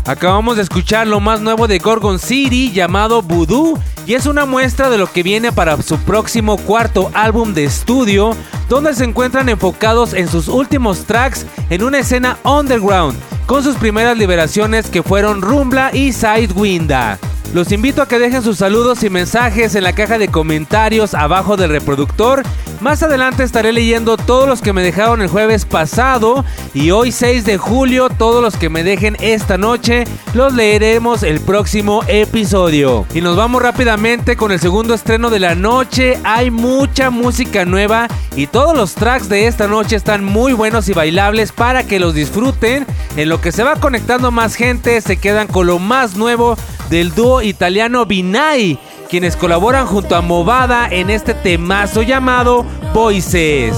Acabamos 0.06 0.56
de 0.56 0.62
escuchar 0.62 1.06
lo 1.06 1.20
más 1.20 1.42
nuevo 1.42 1.68
de 1.68 1.78
Gorgon 1.78 2.18
City 2.18 2.72
llamado 2.72 3.20
Voodoo 3.20 3.78
y 4.06 4.14
es 4.14 4.24
una 4.24 4.46
muestra 4.46 4.88
de 4.88 4.96
lo 4.96 5.12
que 5.12 5.22
viene 5.22 5.52
para 5.52 5.80
su 5.82 5.98
próximo 5.98 6.56
cuarto 6.56 7.10
álbum 7.12 7.52
de 7.52 7.64
estudio 7.64 8.34
donde 8.70 8.94
se 8.94 9.04
encuentran 9.04 9.50
enfocados 9.50 10.14
en 10.14 10.26
sus 10.26 10.48
últimos 10.48 11.04
tracks 11.04 11.44
en 11.68 11.84
una 11.84 11.98
escena 11.98 12.38
underground 12.44 13.18
con 13.44 13.62
sus 13.62 13.76
primeras 13.76 14.16
liberaciones 14.16 14.88
que 14.88 15.02
fueron 15.02 15.42
Rumbla 15.42 15.90
y 15.92 16.12
Sidewinda. 16.12 17.18
Los 17.54 17.70
invito 17.70 18.00
a 18.00 18.08
que 18.08 18.18
dejen 18.18 18.42
sus 18.42 18.56
saludos 18.56 19.02
y 19.02 19.10
mensajes 19.10 19.74
en 19.74 19.84
la 19.84 19.92
caja 19.92 20.16
de 20.16 20.28
comentarios 20.28 21.12
abajo 21.12 21.58
del 21.58 21.68
reproductor. 21.68 22.42
Más 22.82 23.00
adelante 23.04 23.44
estaré 23.44 23.72
leyendo 23.72 24.16
todos 24.16 24.48
los 24.48 24.60
que 24.60 24.72
me 24.72 24.82
dejaron 24.82 25.22
el 25.22 25.28
jueves 25.28 25.64
pasado 25.64 26.44
y 26.74 26.90
hoy 26.90 27.12
6 27.12 27.44
de 27.44 27.56
julio 27.56 28.08
todos 28.08 28.42
los 28.42 28.56
que 28.56 28.70
me 28.70 28.82
dejen 28.82 29.16
esta 29.20 29.56
noche 29.56 30.02
los 30.34 30.52
leeremos 30.52 31.22
el 31.22 31.38
próximo 31.38 32.02
episodio. 32.08 33.06
Y 33.14 33.20
nos 33.20 33.36
vamos 33.36 33.62
rápidamente 33.62 34.36
con 34.36 34.50
el 34.50 34.58
segundo 34.58 34.94
estreno 34.94 35.30
de 35.30 35.38
la 35.38 35.54
noche. 35.54 36.18
Hay 36.24 36.50
mucha 36.50 37.10
música 37.10 37.64
nueva 37.64 38.08
y 38.34 38.48
todos 38.48 38.76
los 38.76 38.96
tracks 38.96 39.28
de 39.28 39.46
esta 39.46 39.68
noche 39.68 39.94
están 39.94 40.24
muy 40.24 40.52
buenos 40.52 40.88
y 40.88 40.92
bailables 40.92 41.52
para 41.52 41.84
que 41.84 42.00
los 42.00 42.14
disfruten. 42.14 42.84
En 43.16 43.28
lo 43.28 43.40
que 43.40 43.52
se 43.52 43.62
va 43.62 43.76
conectando 43.76 44.32
más 44.32 44.56
gente 44.56 45.00
se 45.02 45.18
quedan 45.18 45.46
con 45.46 45.68
lo 45.68 45.78
más 45.78 46.16
nuevo 46.16 46.56
del 46.90 47.14
dúo 47.14 47.42
italiano 47.42 48.04
Binai, 48.04 48.78
quienes 49.12 49.36
colaboran 49.36 49.86
junto 49.86 50.16
a 50.16 50.22
Movada 50.22 50.88
en 50.90 51.10
este 51.10 51.34
temazo 51.34 52.00
llamado 52.00 52.64
Voices. 52.94 53.74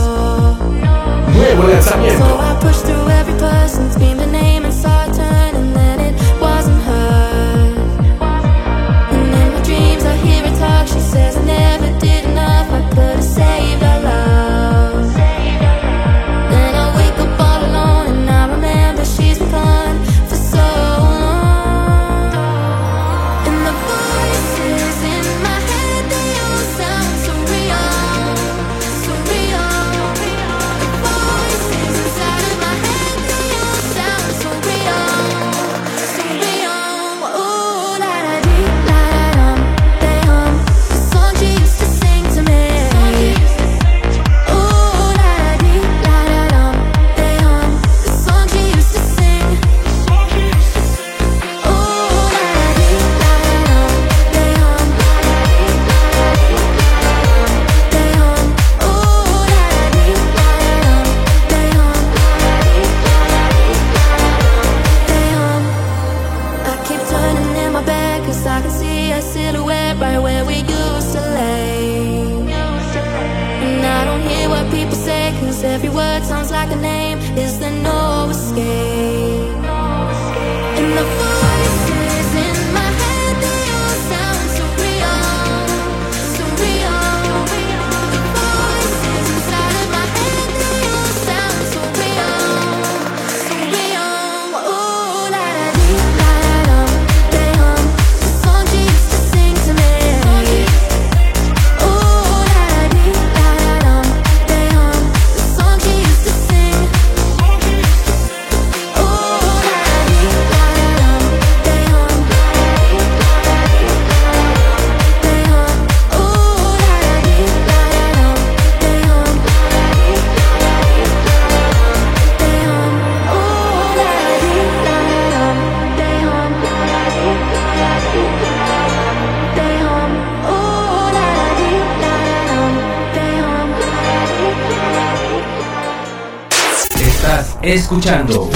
Escuchando 137.68 138.50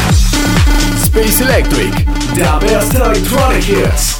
Space 1.02 1.42
Electric. 1.42 2.04
The 2.34 2.66
best 2.66 2.94
electronic 2.94 3.68
hits. 3.68 4.18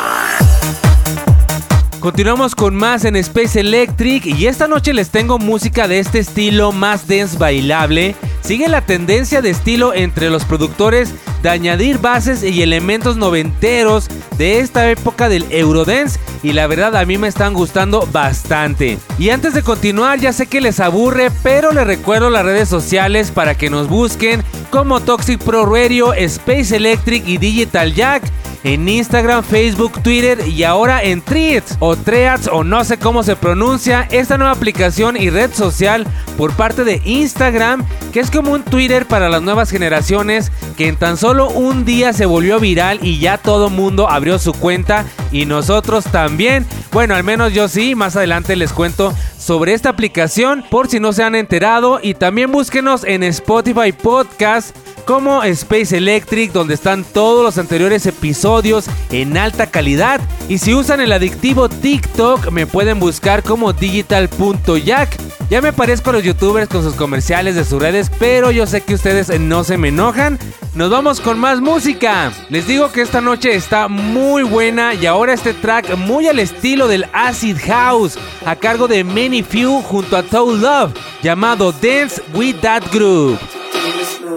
Continuamos 2.00 2.54
con 2.54 2.74
más 2.74 3.04
en 3.04 3.16
Space 3.16 3.60
Electric 3.60 4.24
y 4.24 4.46
esta 4.46 4.68
noche 4.68 4.94
les 4.94 5.10
tengo 5.10 5.38
música 5.38 5.88
de 5.88 5.98
este 5.98 6.20
estilo 6.20 6.72
más 6.72 7.06
dance 7.06 7.36
bailable. 7.36 8.14
Sigue 8.40 8.68
la 8.68 8.80
tendencia 8.80 9.42
de 9.42 9.50
estilo 9.50 9.92
entre 9.92 10.30
los 10.30 10.44
productores 10.44 11.12
de 11.42 11.50
añadir 11.50 11.98
bases 11.98 12.42
y 12.42 12.62
elementos 12.62 13.16
noventeros 13.16 14.08
de 14.38 14.60
esta 14.60 14.90
época 14.90 15.28
del 15.28 15.44
Eurodance 15.50 16.18
y 16.42 16.52
la 16.52 16.66
verdad 16.66 16.96
a 16.96 17.04
mí 17.04 17.18
me 17.18 17.28
están 17.28 17.52
gustando 17.52 18.08
bastante. 18.12 18.98
Y 19.18 19.30
antes 19.30 19.54
de 19.54 19.62
continuar 19.62 20.20
ya 20.20 20.32
sé 20.32 20.46
que 20.46 20.60
les 20.60 20.80
aburre, 20.80 21.30
pero 21.42 21.72
les 21.72 21.86
recuerdo 21.86 22.30
las 22.30 22.44
redes 22.44 22.68
sociales 22.68 23.32
para 23.32 23.56
que 23.56 23.70
nos 23.70 23.88
busquen 23.88 24.44
como 24.70 25.00
Toxic 25.00 25.40
Pro 25.42 25.66
Radio, 25.66 26.12
Space 26.14 26.74
Electric 26.74 27.26
y 27.26 27.38
Digital 27.38 27.94
Jack 27.94 28.22
en 28.64 28.88
Instagram, 28.88 29.44
Facebook, 29.44 30.02
Twitter 30.02 30.46
y 30.46 30.64
ahora 30.64 31.02
en 31.02 31.22
Threads 31.22 31.76
o 31.78 31.96
Threads 31.96 32.48
o 32.50 32.64
no 32.64 32.84
sé 32.84 32.98
cómo 32.98 33.22
se 33.22 33.36
pronuncia 33.36 34.08
esta 34.10 34.36
nueva 34.36 34.52
aplicación 34.52 35.16
y 35.16 35.30
red 35.30 35.52
social 35.52 36.06
por 36.36 36.52
parte 36.54 36.84
de 36.84 37.00
Instagram 37.04 37.84
que 38.12 38.20
es 38.20 38.30
como 38.30 38.52
un 38.52 38.62
Twitter 38.62 39.06
para 39.06 39.28
las 39.28 39.42
nuevas 39.42 39.70
generaciones 39.70 40.50
que 40.76 40.88
en 40.88 40.96
tan 40.96 41.16
solo 41.16 41.48
un 41.50 41.84
día 41.84 42.12
se 42.12 42.26
volvió 42.26 42.58
viral 42.58 42.98
y 43.02 43.18
ya 43.18 43.38
todo 43.38 43.70
mundo 43.70 44.10
abrió 44.10 44.38
su 44.38 44.52
cuenta 44.52 45.04
y 45.30 45.46
nosotros 45.46 46.04
también. 46.04 46.66
Bueno, 46.92 47.14
al 47.14 47.22
menos 47.22 47.52
yo 47.52 47.68
sí, 47.68 47.94
más 47.94 48.16
adelante 48.16 48.56
les 48.56 48.72
cuento 48.72 49.14
sobre 49.38 49.74
esta 49.74 49.90
aplicación 49.90 50.64
por 50.70 50.88
si 50.88 51.00
no 51.00 51.12
se 51.12 51.22
han 51.22 51.34
enterado 51.34 52.00
y 52.02 52.14
también 52.14 52.50
búsquenos 52.50 53.04
en 53.04 53.22
Spotify 53.22 53.92
Podcast 53.92 54.74
como 55.04 55.42
Space 55.42 55.96
Electric, 55.96 56.52
donde 56.52 56.74
están 56.74 57.02
todos 57.02 57.42
los 57.42 57.56
anteriores 57.56 58.04
episodios 58.04 58.86
en 59.10 59.38
alta 59.38 59.66
calidad. 59.66 60.20
Y 60.48 60.58
si 60.58 60.74
usan 60.74 61.00
el 61.00 61.12
adictivo 61.12 61.70
TikTok, 61.70 62.50
me 62.50 62.66
pueden 62.66 63.00
buscar 63.00 63.42
como 63.42 63.72
digital.jack. 63.72 65.16
Ya 65.48 65.62
me 65.62 65.72
parezco 65.72 66.10
a 66.10 66.12
los 66.12 66.24
youtubers 66.24 66.68
con 66.68 66.82
sus 66.82 66.92
comerciales 66.92 67.54
de 67.54 67.64
sus 67.64 67.80
redes, 67.80 68.10
pero 68.18 68.50
yo 68.50 68.66
sé 68.66 68.82
que 68.82 68.92
ustedes 68.92 69.40
no 69.40 69.64
se 69.64 69.78
me 69.78 69.88
enojan. 69.88 70.38
Nos 70.74 70.90
vamos 70.90 71.20
con 71.20 71.38
más 71.38 71.62
música. 71.62 72.30
Les 72.50 72.66
digo 72.66 72.92
que 72.92 73.00
esta 73.00 73.22
noche 73.22 73.54
está 73.54 73.88
muy 73.88 74.42
buena 74.42 74.92
y 74.92 75.06
ahora 75.06 75.32
este 75.32 75.54
track 75.54 75.96
muy 75.96 76.28
al 76.28 76.38
estilo 76.38 76.77
del 76.86 77.06
Acid 77.12 77.56
House, 77.66 78.18
a 78.46 78.54
cargo 78.54 78.86
de 78.86 79.02
Many 79.02 79.42
Few 79.42 79.82
junto 79.82 80.16
a 80.16 80.22
Toe 80.22 80.56
Love, 80.56 80.94
llamado 81.22 81.72
Dance 81.72 82.22
with 82.34 82.60
That 82.60 82.84
Group. 82.92 83.40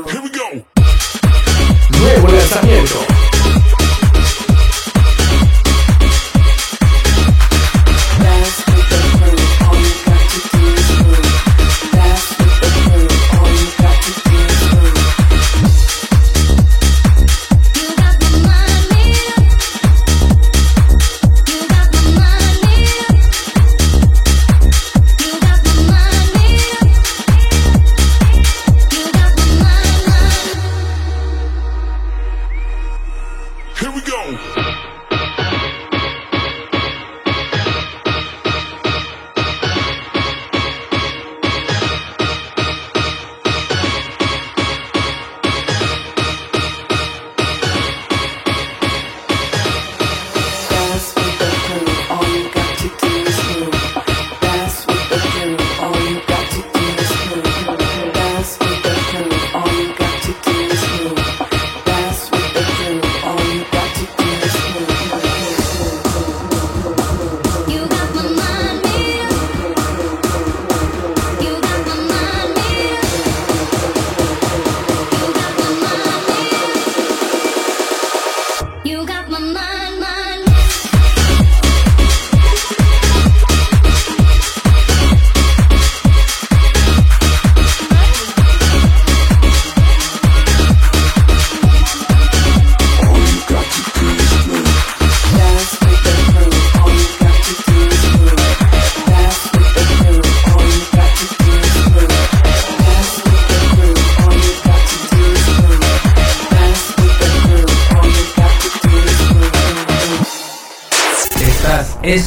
Here 0.07 0.21
we 0.21 0.29
go. 0.29 0.65
Nuevo 1.99 2.27
lanzamiento. 2.27 3.10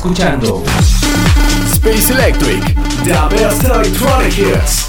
Escuchando 0.04 0.62
Space 1.72 2.12
Electric, 2.12 2.62
the 3.04 3.14
best 3.30 3.64
electronic 3.64 4.36
hits. 4.36 4.86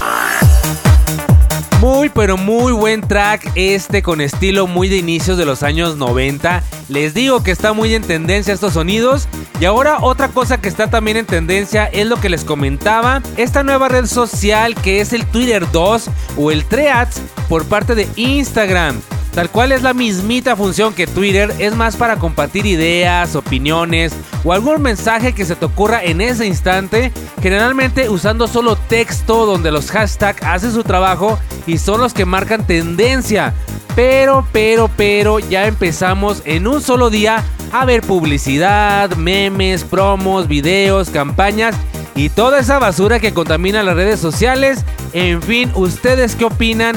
Muy 1.80 2.10
pero 2.10 2.36
muy 2.36 2.72
buen 2.72 3.00
track 3.00 3.50
este 3.54 4.02
con 4.02 4.20
estilo 4.20 4.66
muy 4.66 4.90
de 4.90 4.98
inicios 4.98 5.38
de 5.38 5.46
los 5.46 5.62
años 5.62 5.96
90. 5.96 6.62
Les 6.90 7.14
digo 7.14 7.42
que 7.42 7.50
está 7.50 7.72
muy 7.72 7.94
en 7.94 8.02
tendencia 8.02 8.52
estos 8.52 8.74
sonidos. 8.74 9.26
Y 9.58 9.64
ahora 9.64 10.00
otra 10.02 10.28
cosa 10.28 10.60
que 10.60 10.68
está 10.68 10.90
también 10.90 11.16
en 11.16 11.24
tendencia 11.24 11.86
es 11.86 12.06
lo 12.06 12.20
que 12.20 12.28
les 12.28 12.44
comentaba. 12.44 13.22
Esta 13.38 13.62
nueva 13.62 13.88
red 13.88 14.04
social 14.04 14.74
que 14.74 15.00
es 15.00 15.14
el 15.14 15.24
Twitter 15.24 15.66
2 15.72 16.10
o 16.36 16.50
el 16.50 16.62
Threads 16.66 17.22
por 17.48 17.64
parte 17.64 17.94
de 17.94 18.06
Instagram. 18.16 19.00
Tal 19.36 19.50
cual 19.50 19.70
es 19.72 19.82
la 19.82 19.92
mismita 19.92 20.56
función 20.56 20.94
que 20.94 21.06
Twitter, 21.06 21.52
es 21.58 21.76
más 21.76 21.94
para 21.96 22.16
compartir 22.16 22.64
ideas, 22.64 23.36
opiniones 23.36 24.14
o 24.44 24.54
algún 24.54 24.80
mensaje 24.80 25.34
que 25.34 25.44
se 25.44 25.54
te 25.54 25.66
ocurra 25.66 26.02
en 26.02 26.22
ese 26.22 26.46
instante, 26.46 27.12
generalmente 27.42 28.08
usando 28.08 28.48
solo 28.48 28.76
texto 28.76 29.44
donde 29.44 29.70
los 29.70 29.90
hashtags 29.90 30.42
hacen 30.42 30.72
su 30.72 30.84
trabajo 30.84 31.38
y 31.66 31.76
son 31.76 32.00
los 32.00 32.14
que 32.14 32.24
marcan 32.24 32.66
tendencia. 32.66 33.52
Pero, 33.94 34.46
pero, 34.52 34.88
pero, 34.96 35.38
ya 35.38 35.66
empezamos 35.66 36.40
en 36.46 36.66
un 36.66 36.80
solo 36.80 37.10
día 37.10 37.44
a 37.72 37.84
ver 37.84 38.00
publicidad, 38.00 39.14
memes, 39.16 39.84
promos, 39.84 40.48
videos, 40.48 41.10
campañas 41.10 41.76
y 42.14 42.30
toda 42.30 42.60
esa 42.60 42.78
basura 42.78 43.20
que 43.20 43.34
contamina 43.34 43.82
las 43.82 43.96
redes 43.96 44.18
sociales. 44.18 44.82
En 45.12 45.42
fin, 45.42 45.70
¿ustedes 45.74 46.36
qué 46.36 46.46
opinan? 46.46 46.96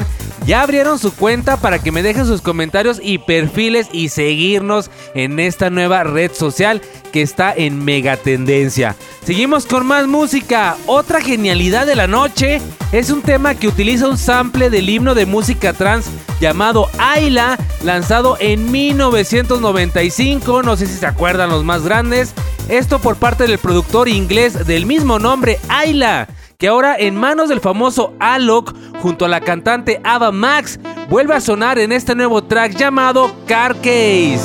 Ya 0.50 0.62
abrieron 0.62 0.98
su 0.98 1.14
cuenta 1.14 1.58
para 1.58 1.78
que 1.78 1.92
me 1.92 2.02
dejen 2.02 2.26
sus 2.26 2.42
comentarios 2.42 3.00
y 3.00 3.18
perfiles 3.18 3.86
y 3.92 4.08
seguirnos 4.08 4.90
en 5.14 5.38
esta 5.38 5.70
nueva 5.70 6.02
red 6.02 6.32
social 6.32 6.82
que 7.12 7.22
está 7.22 7.54
en 7.54 7.84
mega 7.84 8.16
tendencia. 8.16 8.96
Seguimos 9.24 9.64
con 9.64 9.86
más 9.86 10.08
música. 10.08 10.76
Otra 10.86 11.20
genialidad 11.20 11.86
de 11.86 11.94
la 11.94 12.08
noche 12.08 12.60
es 12.90 13.10
un 13.10 13.22
tema 13.22 13.54
que 13.54 13.68
utiliza 13.68 14.08
un 14.08 14.18
sample 14.18 14.70
del 14.70 14.88
himno 14.88 15.14
de 15.14 15.24
música 15.24 15.72
trans 15.72 16.06
llamado 16.40 16.88
Ayla, 16.98 17.56
lanzado 17.84 18.36
en 18.40 18.72
1995. 18.72 20.64
No 20.64 20.76
sé 20.76 20.88
si 20.88 20.94
se 20.94 21.06
acuerdan 21.06 21.50
los 21.50 21.62
más 21.62 21.84
grandes. 21.84 22.34
Esto 22.68 22.98
por 22.98 23.14
parte 23.14 23.46
del 23.46 23.58
productor 23.58 24.08
inglés 24.08 24.66
del 24.66 24.84
mismo 24.84 25.20
nombre, 25.20 25.60
Ayla 25.68 26.26
que 26.60 26.68
ahora 26.68 26.94
en 26.96 27.16
manos 27.16 27.48
del 27.48 27.58
famoso 27.60 28.12
Alok 28.20 28.74
junto 29.02 29.24
a 29.24 29.28
la 29.28 29.40
cantante 29.40 29.98
Ava 30.04 30.30
Max 30.30 30.78
vuelve 31.08 31.34
a 31.34 31.40
sonar 31.40 31.78
en 31.78 31.90
este 31.90 32.14
nuevo 32.14 32.44
track 32.44 32.76
llamado 32.76 33.32
Car 33.48 33.74
Case. 33.76 34.42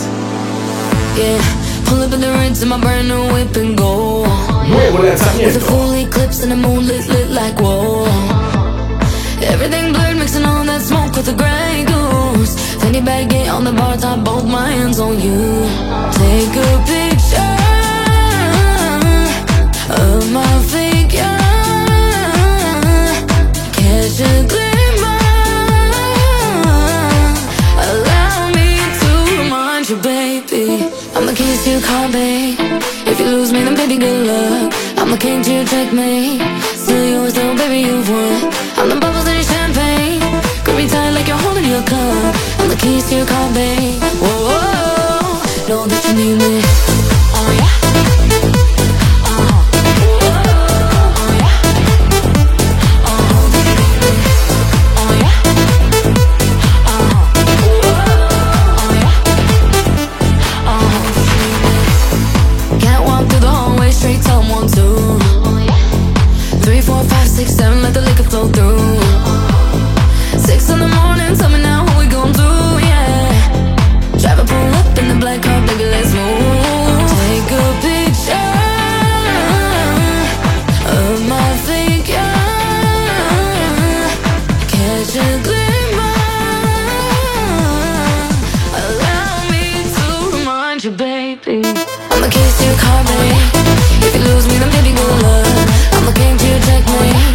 Nuevo 4.70 5.04
lanzamiento. 5.04 5.60
Everything 9.42 9.92
blurred, 9.92 10.18
mixing 10.18 10.46
all 10.46 10.66
that 10.66 10.82
smoke 10.82 11.14
with 11.18 11.26
the 11.26 11.34
gray 11.34 11.84
goose. 11.86 12.56
Fanny 12.80 13.02
bag, 13.02 13.30
get 13.30 13.50
on 13.50 13.66
the 13.66 13.72
bar 13.74 13.98
top, 13.98 14.24
both 14.24 14.46
my 14.46 14.72
hands 14.72 15.00
on 15.00 15.20
you. 15.20 15.68
Take 16.14 16.56
a 16.56 16.80
picture 16.88 17.42
of 19.90 20.32
my 20.32 20.42
figure. 20.64 20.85
King 35.26 35.42
to 35.42 35.54
your 35.54 35.66
checkmate. 35.66 36.40
Still 36.78 37.04
yours, 37.04 37.34
though, 37.34 37.56
baby, 37.56 37.80
you've 37.88 38.08
won. 38.08 38.54
I'm 38.78 38.90
the 38.90 38.96
bubbles 38.96 39.28
in 39.28 39.34
your 39.34 39.44
champagne. 39.44 40.22
Grip 40.64 40.78
me 40.78 40.88
tight 40.88 41.10
like 41.18 41.28
you're 41.28 41.36
holding 41.36 41.66
your 41.66 41.82
cup. 41.82 42.36
I'm 42.60 42.70
the 42.70 42.76
keys 42.76 43.10
to 43.10 43.16
your 43.16 43.26
car, 43.26 43.52
babe. 43.52 44.00
Whoa, 44.22 44.30
whoa, 44.48 44.62
whoa. 44.62 45.68
know 45.68 45.88
that 45.88 46.06
you 46.06 46.14
need 46.14 46.38
me. 46.38 46.65
The 92.76 92.82
keys 92.82 92.82
to 92.82 92.82
your 92.82 92.82
car, 92.82 93.04
babe. 93.04 94.04
If 94.04 94.16
you 94.16 94.22
lose 94.22 94.48
me, 94.48 94.58
then 94.58 94.70
baby, 94.72 94.96
good 94.96 95.24
luck. 95.24 95.70
I'm 95.94 96.06
the 96.06 96.14
king 96.14 96.38
to 96.38 96.48
your 96.48 96.60
checkmate. 96.60 97.35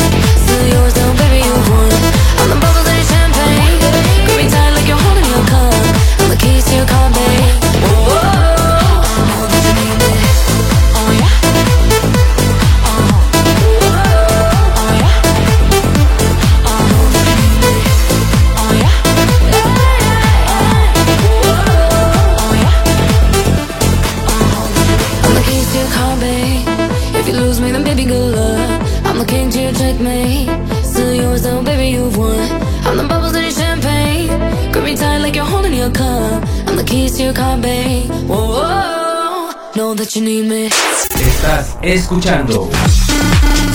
Estás 40.12 41.76
escuchando 41.82 42.68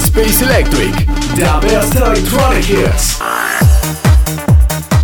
Space 0.04 0.44
Electric, 0.44 0.94
the 1.36 1.46
best 1.66 1.96
electronic 1.96 2.70
hits. 2.70 3.20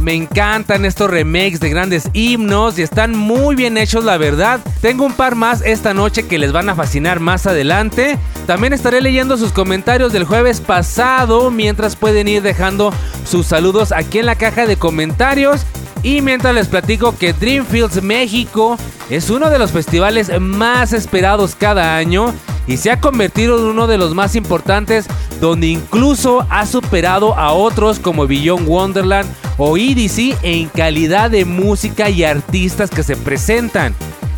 Me 0.02 0.14
encantan 0.14 0.84
estos 0.84 1.10
remakes 1.10 1.62
de 1.62 1.70
grandes 1.70 2.10
himnos 2.12 2.78
y 2.78 2.82
están 2.82 3.16
muy 3.16 3.56
bien 3.56 3.78
hechos, 3.78 4.04
la 4.04 4.18
verdad. 4.18 4.60
Tengo 4.82 5.06
un 5.06 5.14
par 5.14 5.36
más 5.36 5.62
esta 5.62 5.94
noche 5.94 6.28
que 6.28 6.38
les 6.38 6.52
van 6.52 6.68
a 6.68 6.76
fascinar 6.76 7.22
más 7.22 7.48
adelante. 7.48 8.20
También 8.46 8.74
estaré 8.74 9.00
leyendo 9.00 9.38
sus 9.38 9.54
comentarios 9.54 10.12
del 10.12 10.26
jueves 10.26 10.60
pasado 10.60 11.50
mientras 11.50 11.96
pueden 11.96 12.28
ir 12.28 12.42
dejando 12.42 12.94
sus 13.24 13.48
saludos 13.48 13.94
aquí 13.94 14.20
en 14.20 14.26
la 14.26 14.36
caja 14.36 14.66
de 14.66 14.76
comentarios. 14.76 15.66
Y 16.04 16.22
mientras 16.22 16.56
les 16.56 16.68
platico 16.68 17.16
que 17.18 17.34
Dreamfields 17.34 18.02
México 18.02 18.78
es 19.10 19.30
uno 19.30 19.50
de 19.50 19.60
los 19.60 19.72
festivales 19.72 20.32
más 20.40 20.94
esperados 20.94 21.56
cada 21.56 21.96
año 21.96 22.34
y 22.66 22.78
se 22.78 22.90
ha 22.90 23.00
convertido 23.00 23.58
en 23.60 23.66
uno 23.66 23.86
de 23.86 23.98
los 23.98 24.16
más 24.16 24.36
importantes 24.36 25.06
donde 25.40 25.68
incluso 25.68 26.46
ha 26.50 26.66
superado 26.66 27.38
a 27.38 27.52
otros 27.52 28.00
como 28.00 28.26
Beyond 28.26 28.68
Wonderland 28.68 29.30
o 29.58 29.78
EDC 29.78 30.38
en 30.42 30.70
calidad 30.70 31.30
de 31.30 31.46
música 31.46 32.10
y 32.10 32.24
artistas 32.24 32.90
que 32.90 33.04
se 33.04 33.16
presentan. 33.16 33.94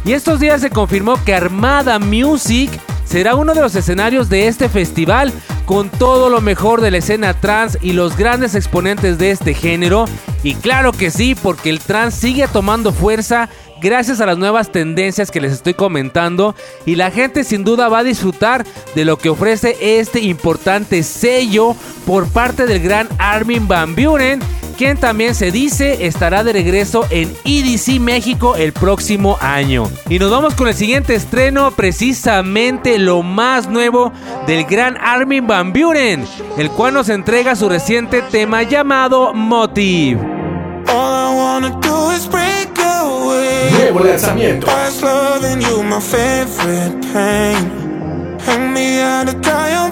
Y 0.06 0.12
estos 0.12 0.42
días 0.42 0.60
se 0.60 0.70
confirmó 0.70 1.24
que 1.24 1.34
Armada 1.34 1.98
Music 1.98 2.70
será 3.06 3.36
uno 3.36 3.54
de 3.54 3.62
los 3.62 3.76
escenarios 3.76 4.28
de 4.28 4.48
este 4.48 4.68
festival 4.68 5.32
con 5.66 5.90
todo 5.90 6.30
lo 6.30 6.42
mejor 6.42 6.82
de 6.82 6.92
la 6.92 6.98
escena 6.98 7.34
trans 7.34 7.78
y 7.82 7.94
los 7.94 8.18
grandes 8.18 8.56
exponentes 8.56 9.18
de 9.18 9.32
este 9.32 9.54
género. 9.54 10.06
Y 10.44 10.56
claro 10.56 10.92
que 10.92 11.12
sí, 11.12 11.36
porque 11.36 11.70
el 11.70 11.80
trans 11.80 12.14
sigue 12.16 12.48
tomando 12.48 12.92
fuerza 12.92 13.50
gracias 13.84 14.22
a 14.22 14.26
las 14.26 14.38
nuevas 14.38 14.72
tendencias 14.72 15.30
que 15.30 15.42
les 15.42 15.52
estoy 15.52 15.74
comentando 15.74 16.56
y 16.86 16.96
la 16.96 17.12
gente 17.12 17.44
sin 17.44 17.64
duda 17.64 17.90
va 17.90 18.00
a 18.00 18.04
disfrutar 18.04 18.66
de 18.96 19.06
lo 19.06 19.18
que 19.18 19.30
ofrece 19.30 20.00
este 20.00 20.22
importante 20.22 21.04
sello 21.04 21.76
por 22.08 22.30
parte 22.30 22.66
del 22.66 22.80
gran 22.80 23.10
Armin 23.20 23.68
Van 23.68 23.94
Buren 23.94 24.40
quien 24.78 24.98
también 24.98 25.36
se 25.36 25.52
dice 25.52 26.08
estará 26.08 26.44
de 26.44 26.54
regreso 26.54 27.06
en 27.10 27.32
EDC 27.46 28.00
México 28.00 28.56
el 28.56 28.74
próximo 28.74 29.38
año. 29.40 29.90
Y 30.10 30.18
nos 30.18 30.32
vamos 30.32 30.56
con 30.56 30.68
el 30.68 30.74
siguiente 30.74 31.14
estreno, 31.14 31.72
precisamente 31.72 32.98
lo 32.98 33.22
más 33.22 33.70
nuevo 33.70 34.12
del 34.48 34.66
gran 34.66 34.98
Armin 35.00 35.46
Van 35.46 35.74
Buren, 35.74 36.26
el 36.58 36.72
cual 36.72 36.96
nos 36.96 37.10
entrega 37.10 37.56
su 37.56 37.70
reciente 37.70 38.24
tema 38.24 38.64
llamado 38.64 39.34
Motive. 39.34 40.43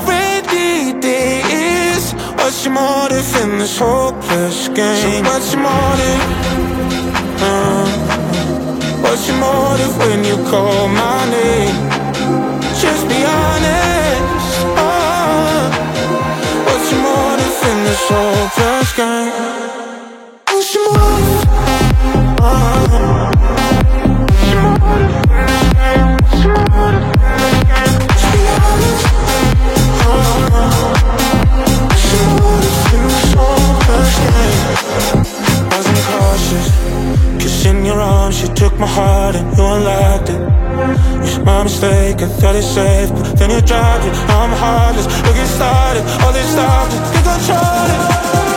Ready 0.08 1.00
days. 1.00 2.14
What's 2.40 2.66
your 2.66 2.74
motive 2.74 3.30
in 3.44 3.60
this 3.60 3.78
hopeless 3.78 4.70
game? 4.70 5.24
So 5.24 5.30
what's 5.30 5.54
your 5.54 5.62
motive? 5.62 6.22
Uh, 7.46 7.88
what's 9.04 9.28
your 9.28 9.38
motive 9.38 9.94
when 10.00 10.26
you 10.26 10.38
call 10.50 10.88
my 10.88 11.20
name? 11.30 11.76
Just 12.82 13.08
be 13.08 13.20
honest. 13.22 14.66
Uh, 14.82 15.70
what's 16.66 16.92
your 16.92 17.02
motive 17.06 17.58
in 17.70 17.78
this 17.86 18.04
hopeless 18.10 18.92
game? 18.98 19.32
What's 20.48 20.74
your 20.74 20.90
motive? 20.90 21.42
Uh, 22.42 23.41
then 43.42 43.50
you 43.50 43.62
dropped 43.62 44.06
it. 44.06 44.14
I'm 44.30 44.52
heartless. 44.52 45.06
Look, 45.26 45.36
it 45.36 45.48
started, 45.48 46.04
all 46.24 46.32
this 46.32 46.50
it. 46.94 47.02
You 47.16 47.22
control 47.24 48.48
it. 48.48 48.51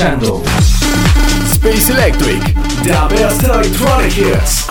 Escuchando 0.00 0.42
Space 1.52 1.92
Electric. 1.92 2.54
The 2.84 3.14
best 3.14 3.42
electronic 3.42 4.16
hits. 4.16 4.66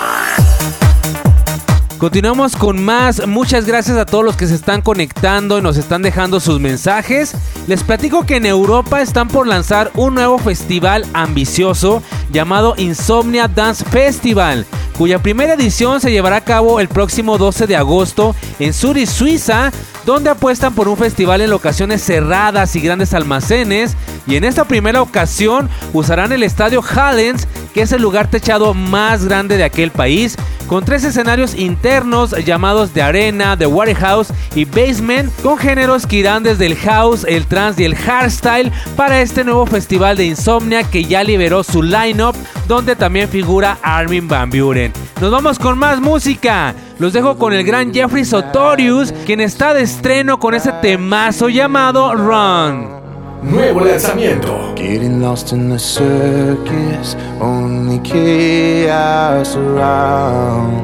Continuamos 1.99 2.55
con 2.55 2.83
más. 2.83 3.27
Muchas 3.27 3.65
gracias 3.65 3.97
a 3.97 4.05
todos 4.05 4.23
los 4.23 4.35
que 4.35 4.47
se 4.47 4.55
están 4.55 4.81
conectando 4.81 5.59
y 5.59 5.61
nos 5.61 5.77
están 5.77 6.01
dejando 6.01 6.39
sus 6.39 6.59
mensajes. 6.59 7.35
Les 7.67 7.83
platico 7.83 8.25
que 8.25 8.37
en 8.37 8.45
Europa 8.45 9.01
están 9.01 9.27
por 9.27 9.45
lanzar 9.45 9.91
un 9.95 10.15
nuevo 10.15 10.39
festival 10.39 11.05
ambicioso 11.13 12.01
llamado 12.31 12.73
Insomnia 12.77 13.47
Dance 13.47 13.85
Festival, 13.85 14.65
cuya 14.99 15.19
primera 15.19 15.53
edición 15.53 16.01
se 16.01 16.11
llevará 16.11 16.35
a 16.35 16.43
cabo 16.43 16.81
el 16.81 16.89
próximo 16.89 17.37
12 17.37 17.67
de 17.67 17.77
agosto 17.77 18.35
en 18.59 18.73
Zurich, 18.73 19.07
Suiza, 19.07 19.71
donde 20.05 20.29
apuestan 20.29 20.75
por 20.75 20.89
un 20.89 20.97
festival 20.97 21.39
en 21.39 21.49
locaciones 21.49 22.03
cerradas 22.03 22.75
y 22.75 22.81
grandes 22.81 23.13
almacenes. 23.13 23.95
Y 24.27 24.35
en 24.35 24.43
esta 24.43 24.65
primera 24.65 25.01
ocasión 25.01 25.69
usarán 25.93 26.33
el 26.33 26.43
estadio 26.43 26.81
Hallens, 26.81 27.47
que 27.73 27.81
es 27.81 27.91
el 27.91 28.01
lugar 28.01 28.29
techado 28.29 28.73
más 28.73 29.25
grande 29.25 29.57
de 29.57 29.63
aquel 29.63 29.91
país, 29.91 30.35
con 30.67 30.85
tres 30.85 31.03
escenarios 31.03 31.55
internos 31.55 32.31
llamados 32.45 32.93
de 32.93 33.01
arena, 33.01 33.55
de 33.55 33.65
warehouse 33.65 34.31
y 34.55 34.65
basement, 34.65 35.33
con 35.41 35.57
géneros 35.57 36.05
que 36.05 36.17
irán 36.17 36.43
desde 36.43 36.67
el 36.67 36.75
house, 36.75 37.25
el 37.27 37.45
trance 37.47 37.81
y 37.81 37.85
el 37.85 37.95
hardstyle 37.95 38.71
para 38.95 39.21
este 39.21 39.43
nuevo 39.43 39.65
festival 39.65 40.17
de 40.17 40.25
insomnia 40.25 40.83
que 40.83 41.03
ya 41.03 41.23
liberó 41.23 41.63
su 41.63 41.81
lineup, 41.81 42.35
donde 42.67 42.95
también 42.95 43.29
figura 43.29 43.77
Armin 43.81 44.27
Van 44.27 44.49
Buren. 44.49 44.93
Nos 45.21 45.31
vamos 45.31 45.59
con 45.59 45.77
más 45.77 45.99
música. 45.99 46.75
Los 46.99 47.13
dejo 47.13 47.37
con 47.37 47.53
el 47.53 47.63
gran 47.63 47.93
Jeffrey 47.93 48.25
Sotorius, 48.25 49.11
quien 49.25 49.41
está 49.41 49.73
de 49.73 49.83
estreno 49.83 50.39
con 50.39 50.53
ese 50.53 50.71
temazo 50.81 51.49
llamado 51.49 52.13
Run. 52.13 52.98
Nuevo 53.41 53.79
lanzamiento. 53.79 54.73
Getting 54.75 55.21
lost 55.21 55.53
in 55.53 55.69
the 55.69 55.79
circus, 55.79 57.15
only 57.39 57.99
chaos 57.99 59.55
around. 59.55 60.83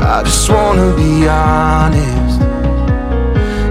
I 0.00 0.22
just 0.22 0.48
wanna 0.48 0.94
be 0.94 1.26
honest. 1.28 2.40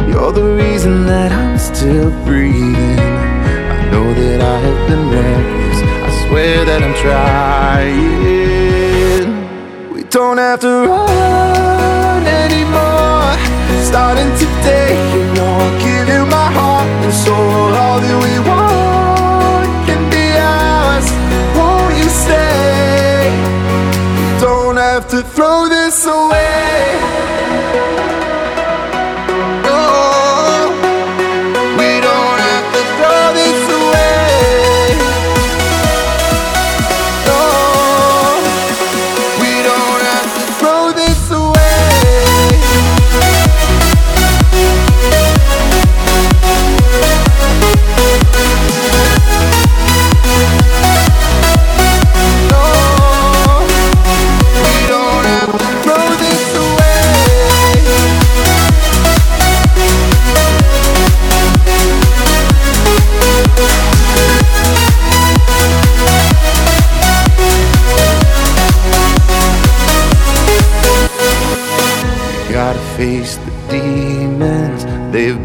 You're 0.09 0.34
the 0.34 0.43
reason 0.43 1.05
that 1.05 1.32
I'm 1.32 1.57
still 1.57 2.11
breathing. 2.25 2.99
I 2.99 3.89
know 3.91 4.13
that 4.13 4.41
I 4.41 4.59
have 4.59 4.88
been 4.89 5.09
reckless. 5.09 5.82
I 6.03 6.09
swear 6.27 6.65
that 6.65 6.84
I'm 6.84 6.95
trying. 6.95 8.11
We 9.93 10.03
don't 10.03 10.38
have 10.38 10.59
to 10.59 10.86
run 10.86 12.27
anymore. 12.27 13.38
Starting 13.84 14.29
today, 14.38 14.97
you 15.13 15.23
know 15.34 15.51
I'll 15.61 15.79
throw 25.36 25.69
this 25.69 26.05
away. 26.05 26.51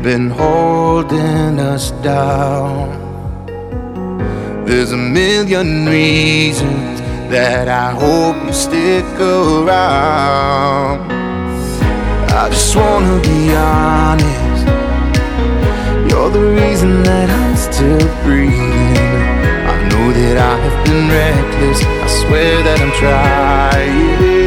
Been 0.06 0.30
holding 0.30 1.58
us 1.58 1.90
down. 2.10 2.94
There's 4.64 4.92
a 4.92 4.96
million 4.96 5.84
reasons 5.84 7.00
that 7.28 7.66
I 7.66 7.90
hope 7.90 8.36
you 8.46 8.52
stick 8.52 9.04
around. 9.18 11.10
I 12.40 12.48
just 12.50 12.76
wanna 12.76 13.18
be 13.20 13.52
honest. 13.56 14.64
You're 16.08 16.30
the 16.30 16.46
reason 16.62 17.02
that 17.02 17.28
I'm 17.28 17.56
still 17.56 18.06
breathing. 18.22 18.96
I 19.72 19.74
know 19.88 20.06
getting 20.14 21.08
reckless. 21.18 21.80
I 21.82 22.08
swear 22.20 22.62
that 22.62 22.78
I'm 22.80 22.92
trying. 23.02 24.45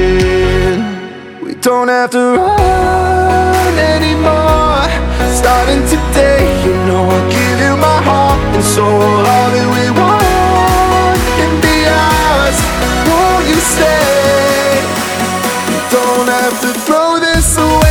Don't 1.62 1.90
have 1.90 2.10
to 2.12 2.38
run 2.38 3.78
anymore. 3.78 4.88
Starting 5.36 5.84
today, 5.90 6.64
you 6.64 6.72
know 6.88 7.04
I'll 7.04 7.30
give 7.30 7.60
you 7.60 7.76
my 7.76 8.02
heart 8.02 8.40
and 8.56 8.64
soul. 8.64 8.88
All 8.88 9.50
that 9.52 9.68
we 9.76 9.92
want 9.92 11.20
can 11.36 11.54
be 11.60 11.84
ours. 11.84 12.60
Won't 13.12 13.46
you 13.52 13.60
stay? 13.60 14.80
You 15.68 15.80
don't 15.92 16.30
have 16.30 16.56
to 16.62 16.72
throw 16.88 17.20
this 17.20 17.58
away. 17.58 17.89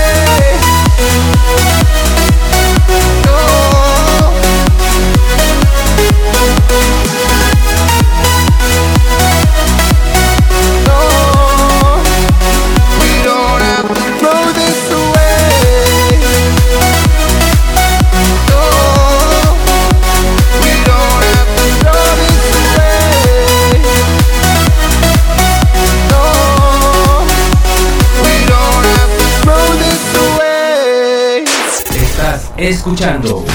Escuchando 32.68 33.46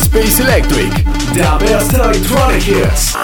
Space 0.00 0.42
Electric, 0.42 1.04
the 1.34 1.64
best 1.64 1.92
electronic 1.92 2.66
hits. 2.66 3.14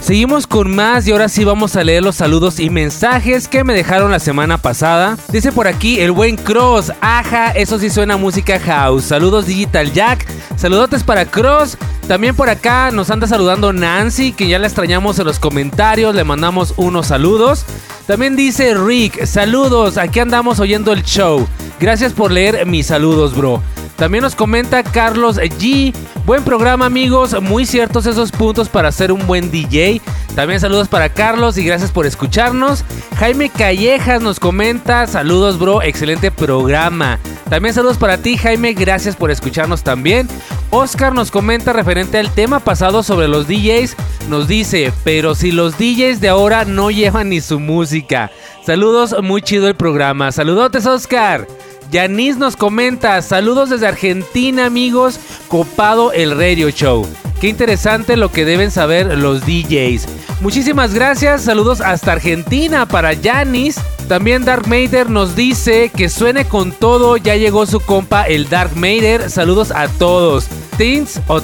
Seguimos 0.00 0.46
con 0.46 0.72
más 0.72 1.08
y 1.08 1.12
ahora 1.12 1.28
sí 1.28 1.44
vamos 1.44 1.74
a 1.74 1.82
leer 1.82 2.04
los 2.04 2.16
saludos 2.16 2.60
y 2.60 2.70
mensajes 2.70 3.48
que 3.48 3.64
me 3.64 3.74
dejaron 3.74 4.12
la 4.12 4.20
semana 4.20 4.58
pasada. 4.58 5.16
Dice 5.32 5.50
por 5.50 5.66
aquí 5.66 5.98
el 5.98 6.12
buen 6.12 6.36
Cross, 6.36 6.92
aja, 7.00 7.50
eso 7.50 7.78
sí 7.80 7.90
suena 7.90 8.16
música 8.16 8.60
house. 8.60 9.04
Saludos 9.04 9.46
Digital 9.46 9.92
Jack, 9.92 10.26
saludotes 10.56 11.02
para 11.02 11.24
Cross. 11.24 11.76
También 12.06 12.36
por 12.36 12.48
acá 12.48 12.90
nos 12.92 13.10
anda 13.10 13.26
saludando 13.26 13.72
Nancy, 13.72 14.32
que 14.32 14.46
ya 14.46 14.58
la 14.58 14.66
extrañamos 14.66 15.18
en 15.18 15.24
los 15.24 15.40
comentarios, 15.40 16.14
le 16.14 16.22
mandamos 16.22 16.74
unos 16.76 17.08
saludos. 17.08 17.64
También 18.06 18.36
dice 18.36 18.74
Rick, 18.74 19.24
saludos, 19.24 19.96
aquí 19.96 20.20
andamos 20.20 20.60
oyendo 20.60 20.92
el 20.92 21.02
show. 21.02 21.48
Gracias 21.84 22.14
por 22.14 22.32
leer 22.32 22.64
mis 22.64 22.86
saludos, 22.86 23.36
bro. 23.36 23.62
También 23.96 24.22
nos 24.22 24.34
comenta 24.34 24.82
Carlos 24.82 25.36
G. 25.36 25.94
Buen 26.24 26.42
programa 26.42 26.86
amigos, 26.86 27.38
muy 27.42 27.66
ciertos 27.66 28.06
esos 28.06 28.32
puntos 28.32 28.70
para 28.70 28.90
ser 28.90 29.12
un 29.12 29.26
buen 29.26 29.50
DJ. 29.50 30.00
También 30.34 30.60
saludos 30.60 30.88
para 30.88 31.10
Carlos 31.10 31.58
y 31.58 31.62
gracias 31.62 31.92
por 31.92 32.06
escucharnos. 32.06 32.86
Jaime 33.18 33.50
Callejas 33.50 34.22
nos 34.22 34.40
comenta, 34.40 35.06
saludos 35.06 35.58
bro, 35.58 35.82
excelente 35.82 36.30
programa. 36.30 37.18
También 37.50 37.74
saludos 37.74 37.98
para 37.98 38.16
ti 38.16 38.38
Jaime, 38.38 38.72
gracias 38.72 39.14
por 39.14 39.30
escucharnos 39.30 39.82
también. 39.82 40.26
Oscar 40.70 41.12
nos 41.12 41.30
comenta 41.30 41.74
referente 41.74 42.16
al 42.18 42.32
tema 42.32 42.60
pasado 42.60 43.02
sobre 43.02 43.28
los 43.28 43.46
DJs, 43.46 43.94
nos 44.30 44.48
dice, 44.48 44.90
pero 45.04 45.34
si 45.34 45.52
los 45.52 45.76
DJs 45.76 46.22
de 46.22 46.30
ahora 46.30 46.64
no 46.64 46.90
llevan 46.90 47.28
ni 47.28 47.42
su 47.42 47.60
música. 47.60 48.30
Saludos, 48.64 49.14
muy 49.22 49.42
chido 49.42 49.68
el 49.68 49.74
programa. 49.74 50.32
Saludotes 50.32 50.86
Oscar. 50.86 51.46
Yanis 51.94 52.38
nos 52.38 52.56
comenta, 52.56 53.22
saludos 53.22 53.70
desde 53.70 53.86
Argentina 53.86 54.66
amigos, 54.66 55.20
copado 55.46 56.10
el 56.10 56.36
radio 56.36 56.70
show. 56.70 57.06
Qué 57.40 57.46
interesante 57.46 58.16
lo 58.16 58.32
que 58.32 58.44
deben 58.44 58.72
saber 58.72 59.16
los 59.16 59.46
DJs. 59.46 60.08
Muchísimas 60.40 60.92
gracias, 60.92 61.42
saludos 61.42 61.80
hasta 61.80 62.10
Argentina 62.10 62.88
para 62.88 63.12
Yanis. 63.12 63.76
También 64.08 64.44
Dark 64.44 64.66
Mater 64.66 65.08
nos 65.08 65.36
dice 65.36 65.88
que 65.96 66.08
suene 66.08 66.46
con 66.46 66.72
todo, 66.72 67.16
ya 67.16 67.36
llegó 67.36 67.64
su 67.64 67.78
compa 67.78 68.24
el 68.24 68.48
Dark 68.48 68.74
Mater, 68.74 69.30
saludos 69.30 69.70
a 69.70 69.86
todos. 69.86 70.48
Tins 70.76 71.20
o 71.28 71.40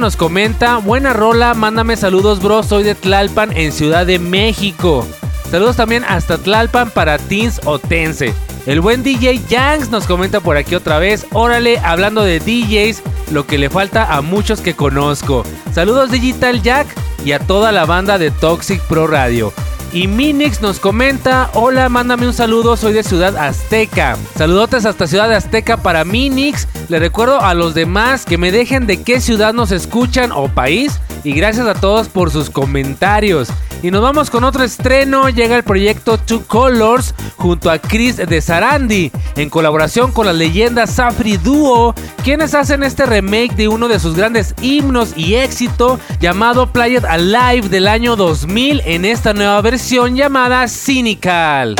nos 0.00 0.16
comenta, 0.16 0.78
buena 0.78 1.12
rola, 1.12 1.52
mándame 1.52 1.98
saludos 1.98 2.42
bro, 2.42 2.62
soy 2.62 2.82
de 2.82 2.94
Tlalpan 2.94 3.54
en 3.54 3.72
Ciudad 3.72 4.06
de 4.06 4.18
México. 4.18 5.06
Saludos 5.52 5.76
también 5.76 6.02
hasta 6.08 6.38
Tlalpan 6.38 6.88
para 6.92 7.18
Teens 7.18 7.60
Otense. 7.66 8.32
El 8.64 8.80
buen 8.80 9.02
DJ 9.02 9.38
Yanks 9.50 9.90
nos 9.90 10.06
comenta 10.06 10.40
por 10.40 10.56
aquí 10.56 10.74
otra 10.74 10.98
vez. 10.98 11.26
Órale, 11.34 11.78
hablando 11.80 12.24
de 12.24 12.40
DJs, 12.40 13.02
lo 13.32 13.46
que 13.46 13.58
le 13.58 13.68
falta 13.68 14.14
a 14.14 14.22
muchos 14.22 14.62
que 14.62 14.72
conozco. 14.72 15.44
Saludos 15.74 16.10
Digital 16.10 16.62
Jack 16.62 16.86
y 17.26 17.32
a 17.32 17.38
toda 17.38 17.70
la 17.70 17.84
banda 17.84 18.16
de 18.16 18.30
Toxic 18.30 18.80
Pro 18.84 19.06
Radio. 19.06 19.52
Y 19.92 20.08
Minix 20.08 20.62
nos 20.62 20.80
comenta, 20.80 21.50
hola, 21.52 21.90
mándame 21.90 22.26
un 22.26 22.32
saludo, 22.32 22.78
soy 22.78 22.94
de 22.94 23.02
Ciudad 23.02 23.36
Azteca. 23.36 24.16
Saludotes 24.38 24.86
hasta 24.86 25.06
Ciudad 25.06 25.30
Azteca 25.34 25.76
para 25.76 26.06
Minix. 26.06 26.66
Le 26.88 26.98
recuerdo 26.98 27.42
a 27.42 27.52
los 27.52 27.74
demás 27.74 28.24
que 28.24 28.38
me 28.38 28.52
dejen 28.52 28.86
de 28.86 29.02
qué 29.02 29.20
ciudad 29.20 29.52
nos 29.52 29.70
escuchan 29.70 30.32
o 30.32 30.48
país. 30.48 30.98
Y 31.24 31.32
gracias 31.32 31.66
a 31.66 31.74
todos 31.74 32.08
por 32.08 32.30
sus 32.30 32.50
comentarios. 32.50 33.48
Y 33.82 33.90
nos 33.90 34.02
vamos 34.02 34.30
con 34.30 34.44
otro 34.44 34.64
estreno. 34.64 35.28
Llega 35.28 35.56
el 35.56 35.62
proyecto 35.62 36.18
Two 36.18 36.44
Colors 36.46 37.14
junto 37.36 37.70
a 37.70 37.78
Chris 37.78 38.16
de 38.16 38.40
Sarandi. 38.40 39.10
En 39.36 39.50
colaboración 39.50 40.12
con 40.12 40.26
la 40.26 40.32
leyenda 40.32 40.86
Safri 40.86 41.36
Duo. 41.36 41.94
Quienes 42.24 42.54
hacen 42.54 42.82
este 42.82 43.06
remake 43.06 43.54
de 43.54 43.68
uno 43.68 43.88
de 43.88 44.00
sus 44.00 44.16
grandes 44.16 44.54
himnos 44.62 45.12
y 45.16 45.34
éxito. 45.34 46.00
Llamado 46.20 46.72
Play 46.72 46.96
It 46.96 47.04
Alive 47.04 47.68
del 47.68 47.88
año 47.88 48.16
2000. 48.16 48.82
En 48.84 49.04
esta 49.04 49.32
nueva 49.32 49.60
versión 49.62 50.16
llamada 50.16 50.66
Cynical. 50.68 51.76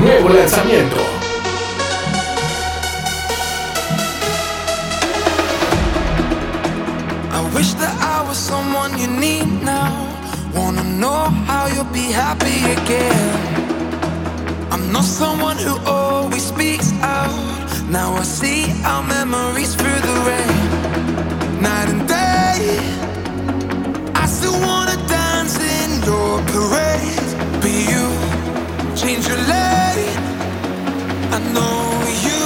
Nuevo 0.00 0.28
lanzamiento. 0.28 1.17
Need 9.18 9.62
now. 9.62 9.92
Wanna 10.54 10.84
know 10.84 11.24
how 11.46 11.66
you'll 11.66 11.92
be 11.92 12.10
happy 12.12 12.58
again. 12.76 13.30
I'm 14.70 14.92
not 14.92 15.04
someone 15.04 15.56
who 15.56 15.76
always 15.86 16.44
speaks 16.44 16.92
out. 17.02 17.34
Now 17.90 18.14
I 18.14 18.22
see 18.22 18.60
our 18.84 19.02
memories 19.02 19.74
through 19.74 20.00
the 20.08 20.16
rain. 20.28 21.62
Night 21.62 21.88
and 21.94 22.06
day. 22.08 22.78
I 24.14 24.26
still 24.26 24.58
wanna 24.68 24.96
dance 25.08 25.56
in 25.58 25.90
your 26.08 26.32
parade. 26.52 27.30
But 27.60 27.74
you 27.90 28.04
change 29.00 29.26
your 29.26 29.42
lane. 29.52 30.18
I 31.36 31.38
know 31.54 31.80
you 32.26 32.42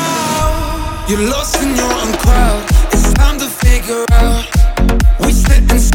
now. 0.00 1.06
You're 1.08 1.28
lost 1.30 1.62
in 1.62 1.76
your 1.76 1.92
own 2.00 2.12
crowd. 2.24 2.62
It's 2.92 3.12
time 3.14 3.38
to 3.38 3.48
figure 3.64 4.04
out. 4.12 4.55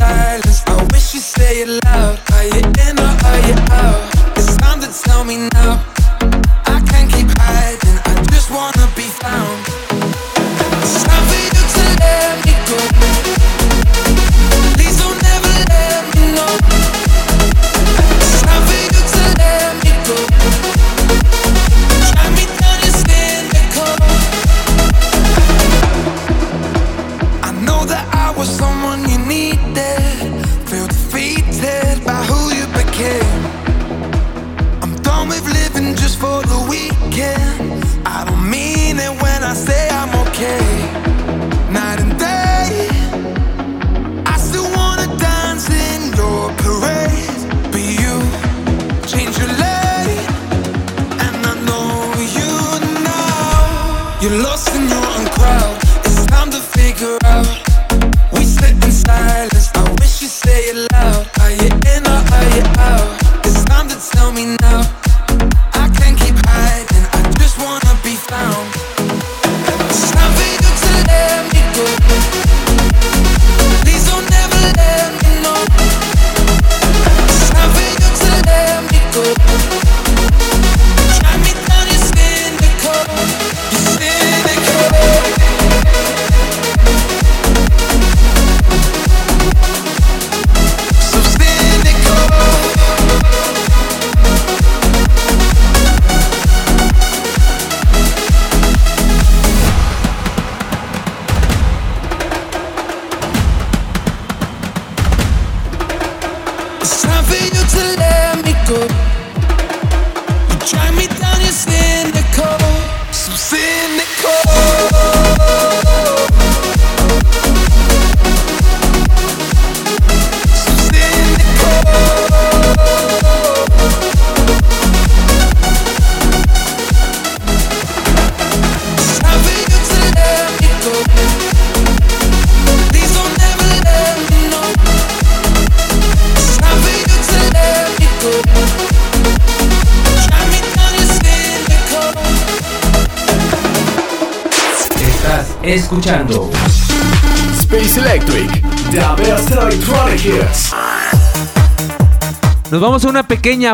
Silence. 0.02 0.64
I 0.66 0.84
wish 0.94 1.14
you'd 1.14 1.22
say 1.22 1.62
it 1.62 1.70
loud. 1.86 2.18
Are 2.34 2.44
you 2.44 2.64
in 2.88 2.98
or 2.98 3.14
are 3.30 3.42
you 3.48 3.56
out? 3.70 4.02
It's 4.36 4.58
time 4.58 4.80
to 4.82 4.90
tell 5.04 5.24
me 5.24 5.48
now. 5.54 5.91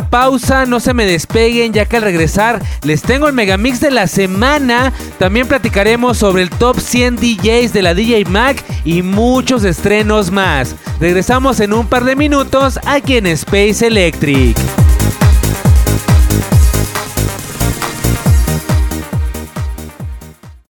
Pausa, 0.09 0.65
no 0.65 0.79
se 0.79 0.93
me 0.93 1.05
despeguen 1.05 1.71
ya 1.71 1.85
que 1.85 1.97
al 1.97 2.03
regresar 2.03 2.61
les 2.83 3.01
tengo 3.01 3.27
el 3.27 3.33
megamix 3.33 3.79
de 3.79 3.89
la 3.89 4.07
semana. 4.07 4.91
También 5.17 5.47
platicaremos 5.47 6.17
sobre 6.17 6.43
el 6.43 6.49
top 6.49 6.79
100 6.79 7.15
DJs 7.15 7.73
de 7.73 7.81
la 7.81 7.93
DJ 7.93 8.25
Mag 8.25 8.57
y 8.83 9.01
muchos 9.01 9.63
estrenos 9.63 10.29
más. 10.29 10.75
Regresamos 10.99 11.59
en 11.61 11.73
un 11.73 11.88
par 11.88 12.03
de 12.03 12.15
minutos 12.15 12.79
aquí 12.85 13.17
en 13.17 13.27
Space 13.27 13.85
Electric. 13.85 14.57